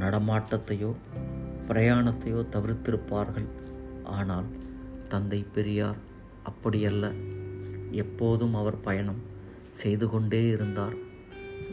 நடமாட்டத்தையோ 0.00 0.94
பிரயாணத்தையோ 1.66 2.46
தவிர்த்திருப்பார்கள். 2.50 3.48
ஆனால் 4.04 4.44
தந்தை 5.08 5.46
பெரியார் 5.52 6.00
அப்படியல்ல. 6.50 7.14
எப்போதும் 7.90 8.54
அவர் 8.54 8.80
பயணம் 8.80 9.22
செய்து 9.70 10.08
கொண்டே 10.08 10.46
இருந்தார். 10.46 11.08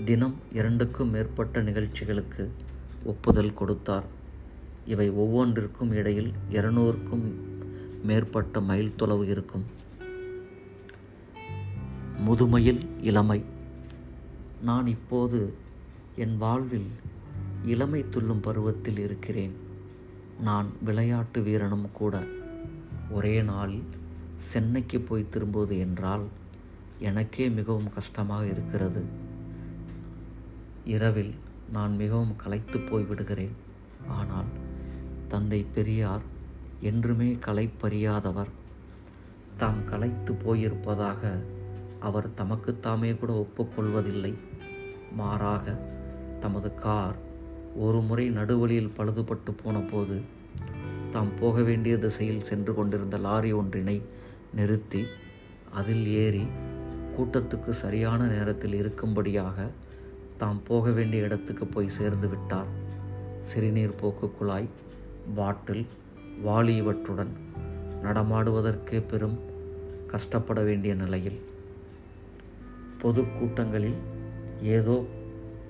தினம் 0.06 0.36
இரண்டுக்கும் 0.54 1.10
மேற்பட்ட 1.10 1.62
நிகழ்ச்சிகளுக்கு 1.62 2.52
ஒப்புதல் 3.04 3.54
கொடுத்தார். 3.54 4.04
இவை 4.86 5.12
ஒவ்வொன்றிற்கும் 5.12 5.92
இடையில் 5.92 6.34
இருநூறுக்கும் 6.50 7.34
மேற்பட்ட 8.04 8.62
மைல் 8.62 8.96
தொலைவு 8.96 9.28
இருக்கும். 9.28 9.66
முதுமையில் 12.28 12.80
இளமை. 13.02 13.44
நான் 14.62 14.88
இப்போது 14.88 15.54
என் 16.16 16.38
வாழ்வில் 16.38 16.90
இளமை 17.66 18.06
துள்ளும் 18.10 18.40
பருவத்தில் 18.40 18.98
இருக்கிறேன். 18.98 19.54
நான் 20.42 20.68
விளையாட்டு 20.82 21.42
வீரனும் 21.42 21.92
கூட. 21.92 22.24
ஒரே 23.12 23.42
நாளில் 23.42 23.84
சென்னைக்கு 24.36 25.00
போய் 25.00 25.30
திரும்புவது 25.30 25.78
என்றால் 25.78 26.26
எனக்கே 27.00 27.50
மிகவும் 27.50 27.94
கஷ்டமாக 27.94 28.46
இருக்கிறது. 28.46 29.26
இரவில் 30.88 31.34
நான் 31.72 31.96
மிகவும் 31.96 32.36
களைத்து 32.36 32.78
போய்விடுகிறேன். 32.80 33.56
ஆனால் 34.08 34.50
தந்தை 35.28 35.66
பெரியார் 35.74 36.26
என்றுமே 36.80 37.30
களைப்பறியாதவர். 37.46 38.52
தாம் 39.58 39.84
களைத்து 39.86 40.32
போயிருப்பதாக 40.34 41.22
அவர் 42.00 42.28
தமக்குத்தாமே 42.36 43.12
கூட 43.18 43.32
ஒப்புக்கொள்வதில்லை 43.34 44.34
மாறாக 45.12 45.66
தமது 46.40 46.70
கார் 46.74 47.18
ஒரு 47.76 48.00
முறை 48.02 48.26
நடுவழியில் 48.30 48.94
பழுதுபட்டு 48.98 49.52
போனபோது 49.64 50.18
தாம் 51.12 51.32
போக 51.40 51.62
வேண்டிய 51.62 51.98
திசையில் 51.98 52.42
சென்று 52.42 52.74
கொண்டிருந்த 52.74 53.18
லாரி 53.18 53.52
ஒன்றினை 53.54 53.98
நிறுத்தி 54.56 55.02
அதில் 55.72 56.06
ஏறி 56.16 56.46
கூட்டத்துக்கு 57.16 57.70
சரியான 57.70 58.28
நேரத்தில் 58.28 58.76
இருக்கும்படியாக 58.76 59.68
தாம் 60.38 60.64
போக 60.64 60.92
வேண்டிய 60.92 61.24
இடத்துக்கு 61.24 61.68
போய் 61.68 61.90
சேர்ந்து 61.90 62.30
விட்டார். 62.30 62.66
சிறுநீர் 63.42 63.96
போக்கு 63.96 64.32
குழாய் 64.32 64.70
பாட்டில் 65.36 65.88
வாளி 66.46 66.76
இவற்றுடன் 66.76 67.30
நடமாடுவதற்கே 68.04 69.04
பெரும் 69.08 69.40
கஷ்டப்பட 70.08 70.62
வேண்டிய 70.62 70.94
நிலையில் 70.94 71.46
பொதுக்கூட்டங்களில் 73.02 73.98
ஏதோ 74.62 75.06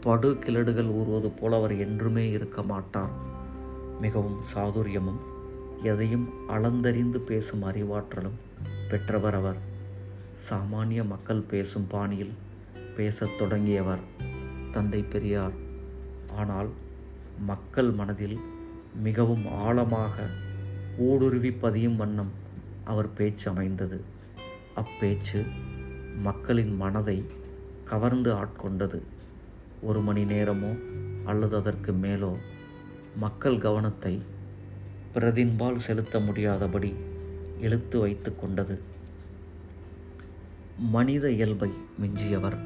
படு 0.02 0.32
கிளடுகள் 0.34 0.92
ஊறுவது 0.92 1.32
போல 1.32 1.56
அவர் 1.56 1.78
என்றுமே 1.78 2.30
இருக்க 2.30 2.64
மாட்டார். 2.64 3.10
மிகவும் 4.00 4.44
சாதுரியமும் 4.54 5.20
எதையும் 5.84 6.30
அளந்தறிந்து 6.50 7.18
பேசும் 7.18 7.64
அறிவாற்றலும் 7.64 8.38
பெற்றவர் 8.90 9.36
அவர். 9.36 9.58
சாமானிய 10.50 11.06
மக்கள் 11.06 11.42
பேசும் 11.42 11.88
பாணியில் 11.88 12.34
பேசத் 12.96 13.38
தொடங்கியவர். 13.38 14.36
தந்தை 14.72 15.04
பெரியார். 15.04 15.56
ஆனால் 16.32 16.70
மக்கள் 17.40 17.92
மனதில் 17.92 18.38
மிகவும் 19.04 19.46
ஆழமாக 19.48 20.28
ஊடுருவி 20.98 21.52
பதியும் 21.52 21.96
வண்ணம் 21.96 22.32
அவர் 22.84 23.14
பேச்சு 23.14 23.50
அமைந்தது. 23.50 24.04
அப்பேச்சு 24.76 25.46
மக்களின் 26.22 26.76
மனதை 26.76 27.26
கவர்ந்து 27.84 28.34
ஆட்கொண்டது. 28.34 29.00
ஒரு 29.82 30.02
மணி 30.02 30.24
நேரமோ 30.26 30.72
அல்லது 31.26 31.56
அதற்கு 31.56 31.92
மேலோ 31.92 32.32
மக்கள் 33.16 33.58
கவனத்தை 33.58 34.22
பிரதின்பால் 35.14 35.76
செலுத்த 35.76 36.20
முடியாதபடி 36.20 36.96
இழுத்து 37.60 38.00
வைத்து 38.00 38.36
கொண்டது. 38.36 38.82
மனித 40.78 41.32
இயல்பை 41.32 41.72
மிஞ்சியவர் 41.98 42.58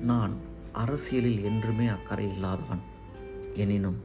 நான். 0.00 0.34
அரசியலில் 0.72 1.44
என்றுமே 1.44 1.86
அக்கறை 1.86 2.32
இல்லாதவன். 2.32 2.80
எனினும் 3.54 3.96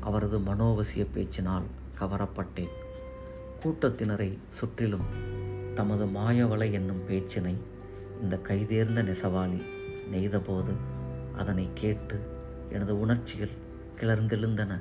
அவரது 0.00 0.40
மனோவசிய 0.40 1.06
பேச்சினால் 1.14 1.62
கவரப்பட்டேன். 2.00 2.68
கூட்டத்தினரை 3.62 4.38
சுற்றிலும் 4.48 5.04
தமது 5.74 6.06
மாயவலை 6.06 6.72
என்னும் 6.72 7.08
பேச்சினை 7.08 7.54
இந்த 8.22 8.40
கைதேர்ந்த 8.42 9.02
நெசவாளி 9.02 9.62
நெய்தபோது 10.12 10.74
அதனை 11.36 11.68
கேட்டு 11.74 12.20
எனது 12.68 13.00
உணர்ச்சிகள் 13.00 13.50
கிளர்ந்தெழுந்தன. 14.00 14.80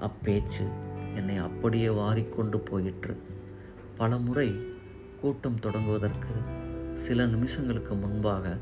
அப்பேச்சு 0.00 0.68
என்னை 1.14 1.36
அப்படியே 1.36 1.88
வாரிக்கொண்டு 1.88 2.58
போயிற்று. 2.58 3.22
பல 3.96 4.16
முறை 4.16 4.54
கூட்டம் 5.20 5.60
தொடங்குவதற்கு 5.60 6.32
சில 6.92 7.26
நிமிஷங்களுக்கு 7.26 8.00
முன்பாக 8.00 8.58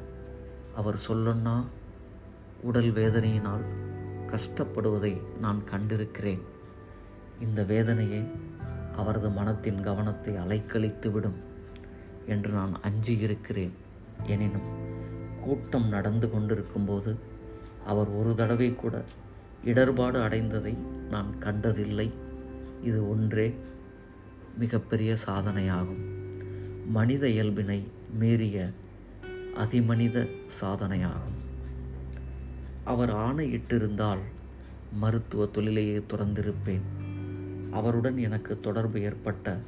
அவர் 0.74 0.98
சொல்லன்னா 1.08 1.64
உடல் 2.62 2.92
வேதனையினால் 2.92 3.64
கஷ்டப்படுவதை 4.26 5.20
நான் 5.40 5.62
கண்டிருக்கிறேன். 5.70 6.42
இந்த 7.40 7.64
வேதனையே 7.64 8.24
அவரது 8.92 9.30
மனத்தின் 9.30 9.80
கவனத்தை 9.80 10.34
அலைக்கழித்துவிடும் 10.34 11.38
என்று 12.26 12.50
நான் 12.50 12.74
அஞ்சியிருக்கிறேன். 12.82 13.72
எனினும் 14.24 14.68
கூட்டம் 15.40 15.88
நடந்து 15.88 16.30
கொண்டிருக்கும்போது 16.30 17.18
அவர் 17.86 18.08
ஒரு 18.08 18.34
தடவை 18.34 18.74
கூட 18.74 19.04
இடர்பாடு 19.64 20.18
அடைந்ததை 20.20 20.74
நான் 21.10 21.38
கண்டதில்லை. 21.38 22.12
இது 22.82 23.10
ஒன்றே 23.10 23.58
மிகப்பெரிய 24.58 25.16
சாதனையாகும். 25.26 26.04
மனித 26.86 27.26
இயல்பினை 27.28 27.86
மீறிய 28.18 28.70
அதிமனித 29.54 30.28
சாதனையாகும். 30.60 31.38
அவர் 32.84 33.10
ஆணையிட்டிருந்தால் 33.10 34.18
மருத்துவ 34.92 35.46
தொழிலையே 35.46 35.98
துறந்திருப்பேன். 35.98 36.80
அவருடன் 37.70 38.16
எனக்கு 38.16 38.60
தொடர்பு 38.60 39.02
ஏற்பட்ட 39.02 39.58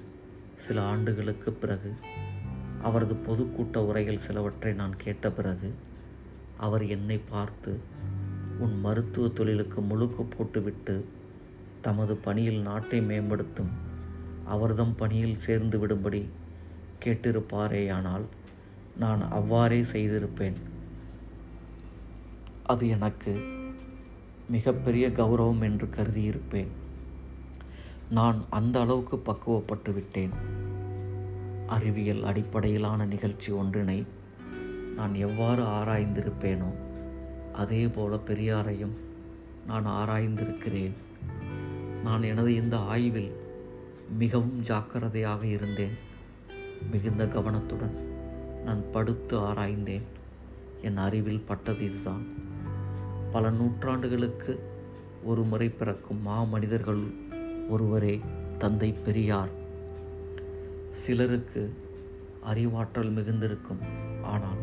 சில 0.54 0.82
ஆண்டுகளுக்கு 0.82 1.52
பிறகு 1.52 1.94
அவரது 2.82 3.14
பொதுக்கூட்ட 3.14 3.76
உரைகள் 3.76 4.18
சிலவற்றை 4.18 4.74
நான் 4.74 4.96
கேட்ட 4.96 5.32
பிறகு 5.32 5.74
அவர் 6.56 6.86
என்னை 6.86 7.18
பார்த்து 7.18 7.80
உன் 8.58 8.80
மருத்துவ 8.80 9.28
தொழிலுக்கு 9.28 9.80
முழுக்கு 9.80 10.26
போட்டுவிட்டு 10.36 11.08
தமது 11.80 12.16
பணியில் 12.16 12.60
நாட்டை 12.60 13.00
மேம்படுத்தும் 13.00 13.70
அவர்தம் 14.44 14.94
பணியில் 14.94 15.34
சேர்ந்து 15.34 15.86
விடும்படி 15.86 16.28
கேட்டிருப்பாரேயானால் 17.04 18.24
நான் 18.98 19.30
அவ்வாறே 19.30 19.80
செய்திருப்பேன். 19.80 20.54
அது 22.62 22.88
எனக்கு 22.88 23.40
மிகப்பெரிய 24.48 25.08
கௌரவம் 25.08 25.62
என்று 25.62 25.86
கருதியிருப்பேன். 25.86 26.68
நான் 28.10 28.44
அந்த 28.50 28.80
அளவுக்கு 28.80 29.16
பக்குவப்பட்டு 29.16 29.94
விட்டேன். 29.94 30.30
அறிவியல் 31.66 32.24
அடிப்படையிலான 32.24 33.04
நிகழ்ச்சி 33.04 33.52
ஒன்றினை 33.52 34.06
நான் 34.96 35.14
எவ்வாறு 35.14 35.62
ஆராய்ந்திருப்பேனோ 35.62 36.72
அதே 37.52 37.88
போல 37.88 38.16
பெரியாரையும் 38.16 38.92
நான் 39.66 39.86
ஆராய்ந்திருக்கிறேன். 39.86 40.92
நான் 42.02 42.22
எனது 42.22 42.54
இந்த 42.54 42.78
ஆய்வில் 42.78 43.36
மிகவும் 44.18 44.60
ஜாக்கிரதையாக 44.60 45.46
இருந்தேன். 45.46 45.94
மிகுந்த 46.90 47.28
கவனத்துடன் 47.28 48.03
நான் 48.64 48.90
படுத்து 48.92 49.38
ஆராய்ந்தேன். 49.38 50.02
என் 50.82 50.96
அறிவில் 50.96 51.40
பட்டது 51.40 51.84
இதுதான். 51.84 52.24
பல 53.32 53.50
நூற்றாண்டுகளுக்கு 53.50 54.58
ஒரு 55.24 55.42
முறை 55.42 55.68
பிறக்கும் 55.68 56.26
மாமனிதர்கள் 56.26 57.14
ஒருவரே 57.68 58.20
தந்தை 58.58 58.92
பெரியார். 58.92 59.48
சிலருக்கு 60.90 61.72
அறிவாற்றல் 62.42 63.12
மிகுந்திருக்கும். 63.12 63.82
ஆனால் 64.22 64.58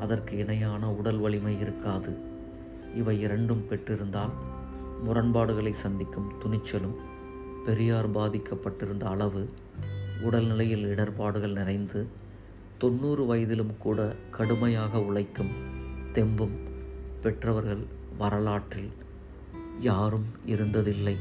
அதற்கு 0.00 0.36
இணையான 0.36 0.92
உடல் 0.92 1.18
வலிமை 1.18 1.60
இருக்காது. 1.60 2.16
இவை 2.94 3.20
இரண்டும் 3.20 3.66
பெற்றிருந்தால் 3.70 4.30
முரண்பாடுகளை 5.04 5.72
சந்திக்கும் 5.72 6.32
துணிச்சலும் 6.44 6.96
பெரியார் 7.64 8.10
பாதிக்கப்பட்டிருந்த 8.10 9.04
அளவு 9.04 9.48
உடல்நிலையில் 10.22 10.84
இடர்பாடுகள் 10.84 11.52
நிறைந்து 11.52 12.22
தொண்ணூறு 12.78 13.26
வயதிலும் 13.26 13.78
கூட 13.78 14.16
கடுமையாக 14.30 15.02
உழைக்கும் 15.02 15.50
தெம்பும் 16.12 16.56
பெற்றவர்கள் 17.20 17.84
வரலாற்றில் 18.18 18.92
யாரும் 19.78 20.24
இருந்ததில்லை. 20.46 21.16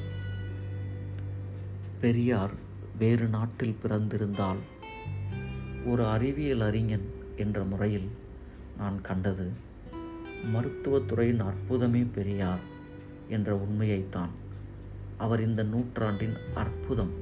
பெரியார் 1.99 2.51
வேறு 2.97 3.27
நாட்டில் 3.27 3.77
பிறந்திருந்தால் 3.83 4.57
ஒரு 5.85 6.07
அறிவியல் 6.07 6.61
அறிஞன் 6.61 7.09
என்ற 7.35 7.63
முறையில் 7.63 8.09
நான் 8.77 9.01
கண்டது 9.01 9.51
மருத்துவத்துறையின் 10.53 11.39
அற்புதமே 11.39 12.05
பெரியார் 12.13 12.59
என்ற 13.27 13.55
உண்மையைத்தான். 13.55 14.33
அவர் 15.17 15.41
இந்த 15.41 15.63
நூற்றாண்டின் 15.63 16.33
அற்புதம். 16.53 17.13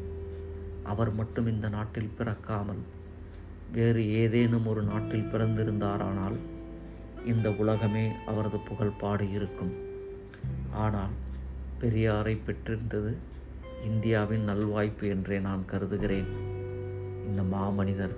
அவர் 0.83 1.13
மட்டும் 1.13 1.47
இந்த 1.47 1.69
நாட்டில் 1.69 2.11
பிறக்காமல் 2.17 2.99
வேறு 3.75 4.01
ஏதேனும் 4.11 4.65
ஒரு 4.65 4.81
நாட்டில் 4.83 5.29
பிறந்திருந்தாரானால் 5.33 6.37
இந்த 7.25 7.47
உலகமே 7.51 8.05
அவரது 8.25 8.59
புகழ்பாடு 8.59 9.25
இருக்கும். 9.31 9.73
ஆனால் 10.83 11.13
பெரியாரை 11.81 12.33
பெற்றிருந்தது 12.47 13.11
இந்தியாவின் 13.81 14.47
நல்வாய்ப்பு 14.49 15.05
என்றே 15.07 15.39
நான் 15.39 15.63
கருதுகிறேன். 15.65 16.29
இந்த 17.27 17.41
மாமனிதர் 17.53 18.15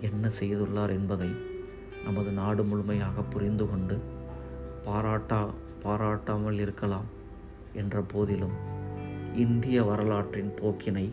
என்ன 0.00 0.30
செய்துள்ளார் 0.40 0.94
என்பதை 0.98 1.30
நமது 2.04 2.30
நாடு 2.30 2.64
முழுமையாக 2.64 3.22
புரிந்து 3.34 3.66
கொண்டு 3.70 3.96
பாராட்டா 4.86 5.42
பாராட்டாமல் 5.84 6.58
இருக்கலாம் 6.58 7.08
என்ற 7.72 8.02
போதிலும் 8.12 8.56
இந்திய 9.34 9.78
வரலாற்றின் 9.82 10.52
போக்கினை 10.60 11.06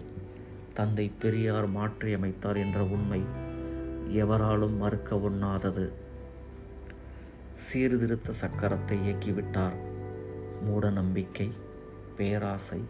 தந்தை 0.74 1.06
பெரியார் 1.22 1.68
மாற்றியமைத்தார் 1.78 2.58
என்ற 2.58 2.80
உண்மை 2.96 3.22
எவராலும் 4.12 4.78
மறுக்க 4.78 5.16
ஒண்ணாதது 5.16 5.92
சீர்திருத்த 7.54 8.34
சக்கரத்தை 8.42 8.98
இயக்கிவிட்டார். 9.08 9.78
மூட 10.62 10.90
நம்பிக்கை 10.90 11.52
பேராசை 12.16 12.82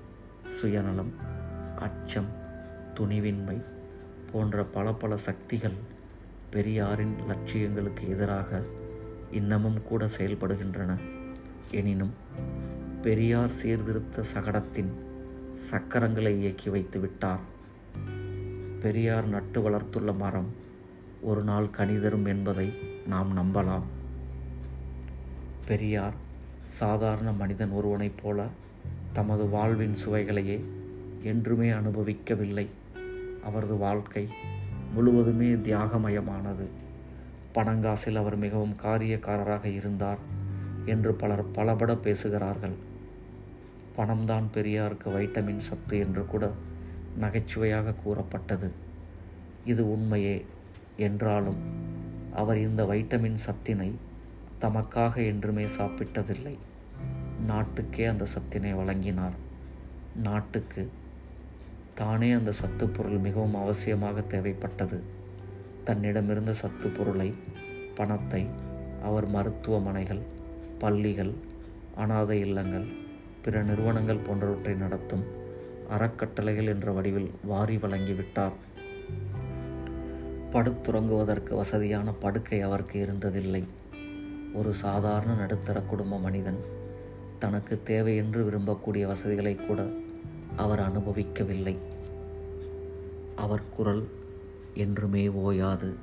சுயநலம் 0.46 1.12
அச்சம் 1.76 2.30
துணிவின்மை 2.94 3.64
போன்ற 4.32 4.64
பல 4.64 4.94
பல 4.94 5.18
சக்திகள் 5.18 5.78
பெரியாரின் 6.50 7.16
லட்சியங்களுக்கு 7.30 8.08
எதிராக 8.08 8.62
இன்னமும் 9.32 9.84
கூட 9.84 10.10
செயல்படுகின்றன. 10.18 11.00
எனினும் 11.72 12.14
பெரியார் 13.02 13.50
சீர்திருத்த 13.50 14.24
சகடத்தின் 14.34 14.92
சக்கரங்களை 15.72 16.38
இயக்கி 16.38 16.70
வைத்து 16.70 17.00
விட்டார் 17.00 17.40
பெரியார் 18.80 19.28
நட்டு 19.28 19.62
வளர்த்துள்ள 19.62 20.14
மரம் 20.14 20.60
ஒரு 21.22 21.44
நாள் 21.44 21.70
கணிதரும் 21.78 22.28
என்பதை 22.28 22.74
நாம் 23.08 23.38
நம்பலாம். 23.38 23.82
பெரியார் 25.66 26.14
சாதாரண 26.64 27.32
மனிதன் 27.32 27.70
ஒருவனைப் 27.70 28.18
போல 28.22 28.48
தமது 29.14 29.50
வாழ்வின் 29.50 29.94
சுவைகளையே 29.94 30.60
என்றுமே 31.24 31.70
அனுபவிக்கவில்லை. 31.70 32.68
அவரது 33.44 33.76
வாழ்க்கை 33.76 34.28
முழுவதுமே 34.94 35.54
தியாகமயமானது. 35.54 36.68
பணங்காசில் 37.54 38.16
அவர் 38.16 38.36
மிகவும் 38.36 38.76
காரியக்காரராக 38.84 39.66
இருந்தார் 39.66 40.18
என்று 40.86 41.14
பலர் 41.14 41.52
பலபட 41.52 41.96
பேசுகிறார்கள். 41.96 42.74
பணம்தான் 43.96 44.50
பெரியாருக்கு 44.54 45.10
வைட்டமின் 45.10 45.58
சத்து 45.58 45.98
என்று 45.98 46.26
கூட 46.26 46.52
நகைச்சுவையாக 47.18 47.94
கூறப்பட்டது. 47.94 48.72
இது 49.66 49.92
உண்மையே. 49.92 50.46
என்றாலும் 51.02 51.60
அவர் 52.34 52.58
இந்த 52.58 52.82
வைட்டமின் 52.84 53.40
சத்தினை 53.46 53.90
தமக்காக 54.62 55.16
என்றுமே 55.26 55.66
சாப்பிட்டதில்லை. 55.78 56.56
நாட்டுக்கே 57.46 58.06
அந்த 58.06 58.26
சத்தினை 58.36 58.72
வழங்கினார். 58.76 59.38
நாட்டுக்கு 60.24 60.84
தானே 61.96 62.32
அந்த 62.32 62.52
சத்து 62.52 62.86
பொருள் 62.88 63.20
மிகவும் 63.20 63.56
அவசியமாக 63.56 64.24
தேவைப்பட்டது. 64.34 65.00
தன்னிடமிருந்த 65.84 66.52
சத்து 66.52 66.90
பொருளை 66.90 67.30
பணத்தை 67.96 68.44
அவர் 69.02 69.28
மருத்துவமனைகள் 69.28 70.24
பள்ளிகள் 70.80 71.34
அனாதை 71.96 72.38
இல்லங்கள் 72.40 72.88
பிற 73.42 73.64
நிறுவனங்கள் 73.64 74.26
போன்றவற்றை 74.26 74.74
நடத்தும் 74.74 75.24
அறக்கட்டளைகள் 75.90 76.68
என்ற 76.68 76.92
வடிவில் 76.92 77.30
வாரி 77.44 77.78
வழங்கிவிட்டார். 77.78 78.56
படுத்துறங்குவதற்கு 80.52 81.56
வசதியான 81.56 82.14
படுக்கை 82.14 82.62
அவருக்கு 82.62 83.06
இருந்ததில்லை. 83.06 83.64
ஒரு 84.54 84.74
சாதாரண 84.74 85.34
நடுத்தர 85.34 85.82
குடும்ப 85.82 86.20
மனிதன் 86.20 86.58
தனக்கு 87.40 87.84
தேவை 87.84 88.16
என்று 88.16 88.52
விரும்பக்கூடிய 88.52 89.06
வசதிகளை 89.06 89.56
கூட 89.56 89.90
அவர் 90.56 90.80
அனுபவிக்கவில்லை. 90.80 91.78
அவர் 93.36 93.70
குரல் 93.76 94.10
என்றுமே 94.74 95.30
ஓயாது. 95.30 95.96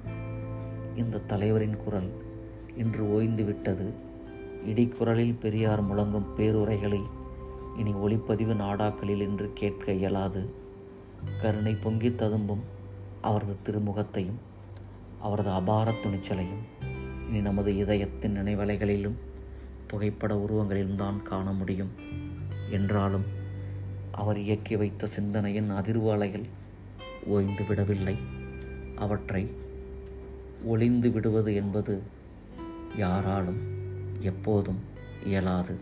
இந்த 0.96 1.20
தலைவரின் 1.20 1.76
குரல் 1.76 2.10
இன்று 2.76 3.04
ஓய்ந்துவிட்டது 3.04 3.92
இடிக்குரலில் 4.66 5.38
பெரியார் 5.40 5.84
முழங்கும் 5.84 6.34
பேருரைகளை 6.36 7.00
இனி 7.76 7.92
ஒளிப்பதிவு 7.92 8.54
நாடாக்களில் 8.54 9.18
என்று 9.18 9.50
கேட்க 9.54 9.92
இயலாது. 9.92 10.50
கருணை 11.42 11.74
பொங்கி 11.74 12.14
ததும்பும் 12.14 12.76
அவரது 13.20 13.56
திருமுகத்தையும் 13.62 14.38
அவரது 15.20 15.50
அபார 15.50 15.90
துணிச்சலையும் 15.90 16.64
இனி 17.28 17.40
நமது 17.40 17.76
இதயத்தின் 17.76 18.36
நினைவலைகளிலும் 18.36 19.16
புகைப்பட 19.86 20.34
உருவங்களிலும் 20.34 20.94
தான் 20.94 21.22
காண 21.22 21.52
முடியும். 21.52 21.90
என்றாலும் 22.70 23.24
அவர் 24.12 24.38
இயக்கி 24.38 24.76
வைத்த 24.76 25.06
சிந்தனையின் 25.06 25.70
அதிர்வு 25.70 26.10
அலைகள் 26.10 26.44
ஓய்ந்து 27.26 27.64
விடவில்லை. 27.64 28.16
அவற்றை 28.96 29.50
ஒளிந்து 30.64 31.10
விடுவது 31.10 31.54
என்பது 31.54 32.02
யாராலும் 32.96 33.60
எப்போதும் 34.20 34.78
இயலாது. 35.24 35.76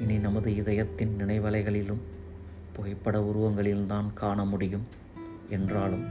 இனி 0.00 0.18
நமது 0.18 0.54
இதயத்தின் 0.54 1.16
நினைவலைகளிலும் 1.18 2.02
புகைப்பட 2.72 3.20
உருவங்களில்தான் 3.20 4.12
காண 4.14 4.44
முடியும். 4.44 4.97
என்றாலும் 5.48 6.06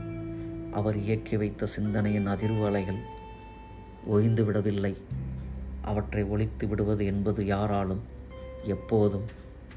அவர் 0.72 0.96
இயக்கி 0.96 1.36
வைத்த 1.36 1.66
சிந்தனையின் 1.66 2.28
அதிர்வு 2.28 2.66
அலைகள் 2.66 2.98
ஒய்ந்து 4.06 4.44
விடவில்லை. 4.44 4.96
அவற்றை 5.82 6.24
ஒழித்து 6.24 6.68
விடுவது 6.68 7.06
என்பது 7.06 7.46
யாராலும் 7.46 8.00
எப்போதும் 8.64 9.24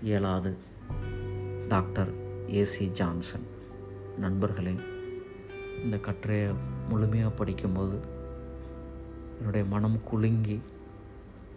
இயலாது. 0.01 0.55
Doctor 1.67 2.11
A C 2.47 2.85
Johnson. 2.91 3.45
நண்பர்களே 4.17 4.75
இந்த 5.83 5.97
கட்டுரையை 5.97 6.53
முழுமையாக 6.89 7.33
படிக்கும்போது 7.33 7.99
என்னுடைய 9.37 9.65
மனம் 9.65 10.03
குலுங்கி 10.03 10.61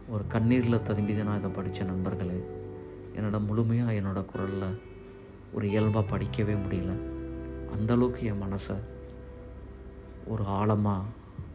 ஒரு 0.09 0.25
கண்ணீரில் 0.29 0.83
ததும்பி 0.83 1.17
தான் 1.17 1.27
நான் 1.27 1.39
இதை 1.39 1.51
படித்த 1.51 1.85
நண்பர்களே. 1.85 2.45
என்னோட 3.17 3.47
முழுமையாக 3.47 3.93
என்னோடய 3.93 4.25
குரலில் 4.25 4.81
ஒரு 5.53 5.69
இயல்பாக 5.69 6.19
படிக்கவே 6.19 6.57
முடியல. 6.67 7.13
அந்தளவுக்கு 7.75 8.23
என் 8.23 8.43
மனசை 8.43 8.77
ஒரு 10.27 10.45
ஆழமாக 10.47 11.05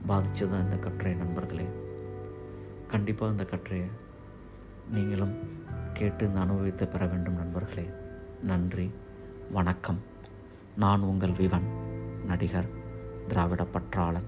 பாதித்தது 0.06 0.52
தான் 0.52 0.64
இந்த 0.64 0.78
கட்டுரை 0.78 1.14
நண்பர்களே. 1.14 1.66
கண்டிப்பாக 2.88 3.32
இந்த 3.32 3.46
கட்டுரையை 3.46 3.88
நீங்களும் 4.90 5.38
கேட்டு 5.94 6.28
இந்த 6.28 6.40
அனுபவித்து 6.40 6.88
பெற 6.88 7.06
வேண்டும் 7.06 7.34
நண்பர்களே. 7.34 7.90
நன்றி 8.44 8.92
வணக்கம். 9.52 10.00
நான் 10.78 11.02
உங்கள் 11.02 11.32
விவன் 11.32 11.68
நடிகர் 12.26 12.70
திராவிட 13.28 13.66
பற்றாளன் 13.74 14.28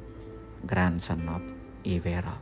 கிராண்ட் 0.66 1.00
சன் 1.00 1.28
ஆப் 1.28 1.50
ஈவேரா 1.84 2.34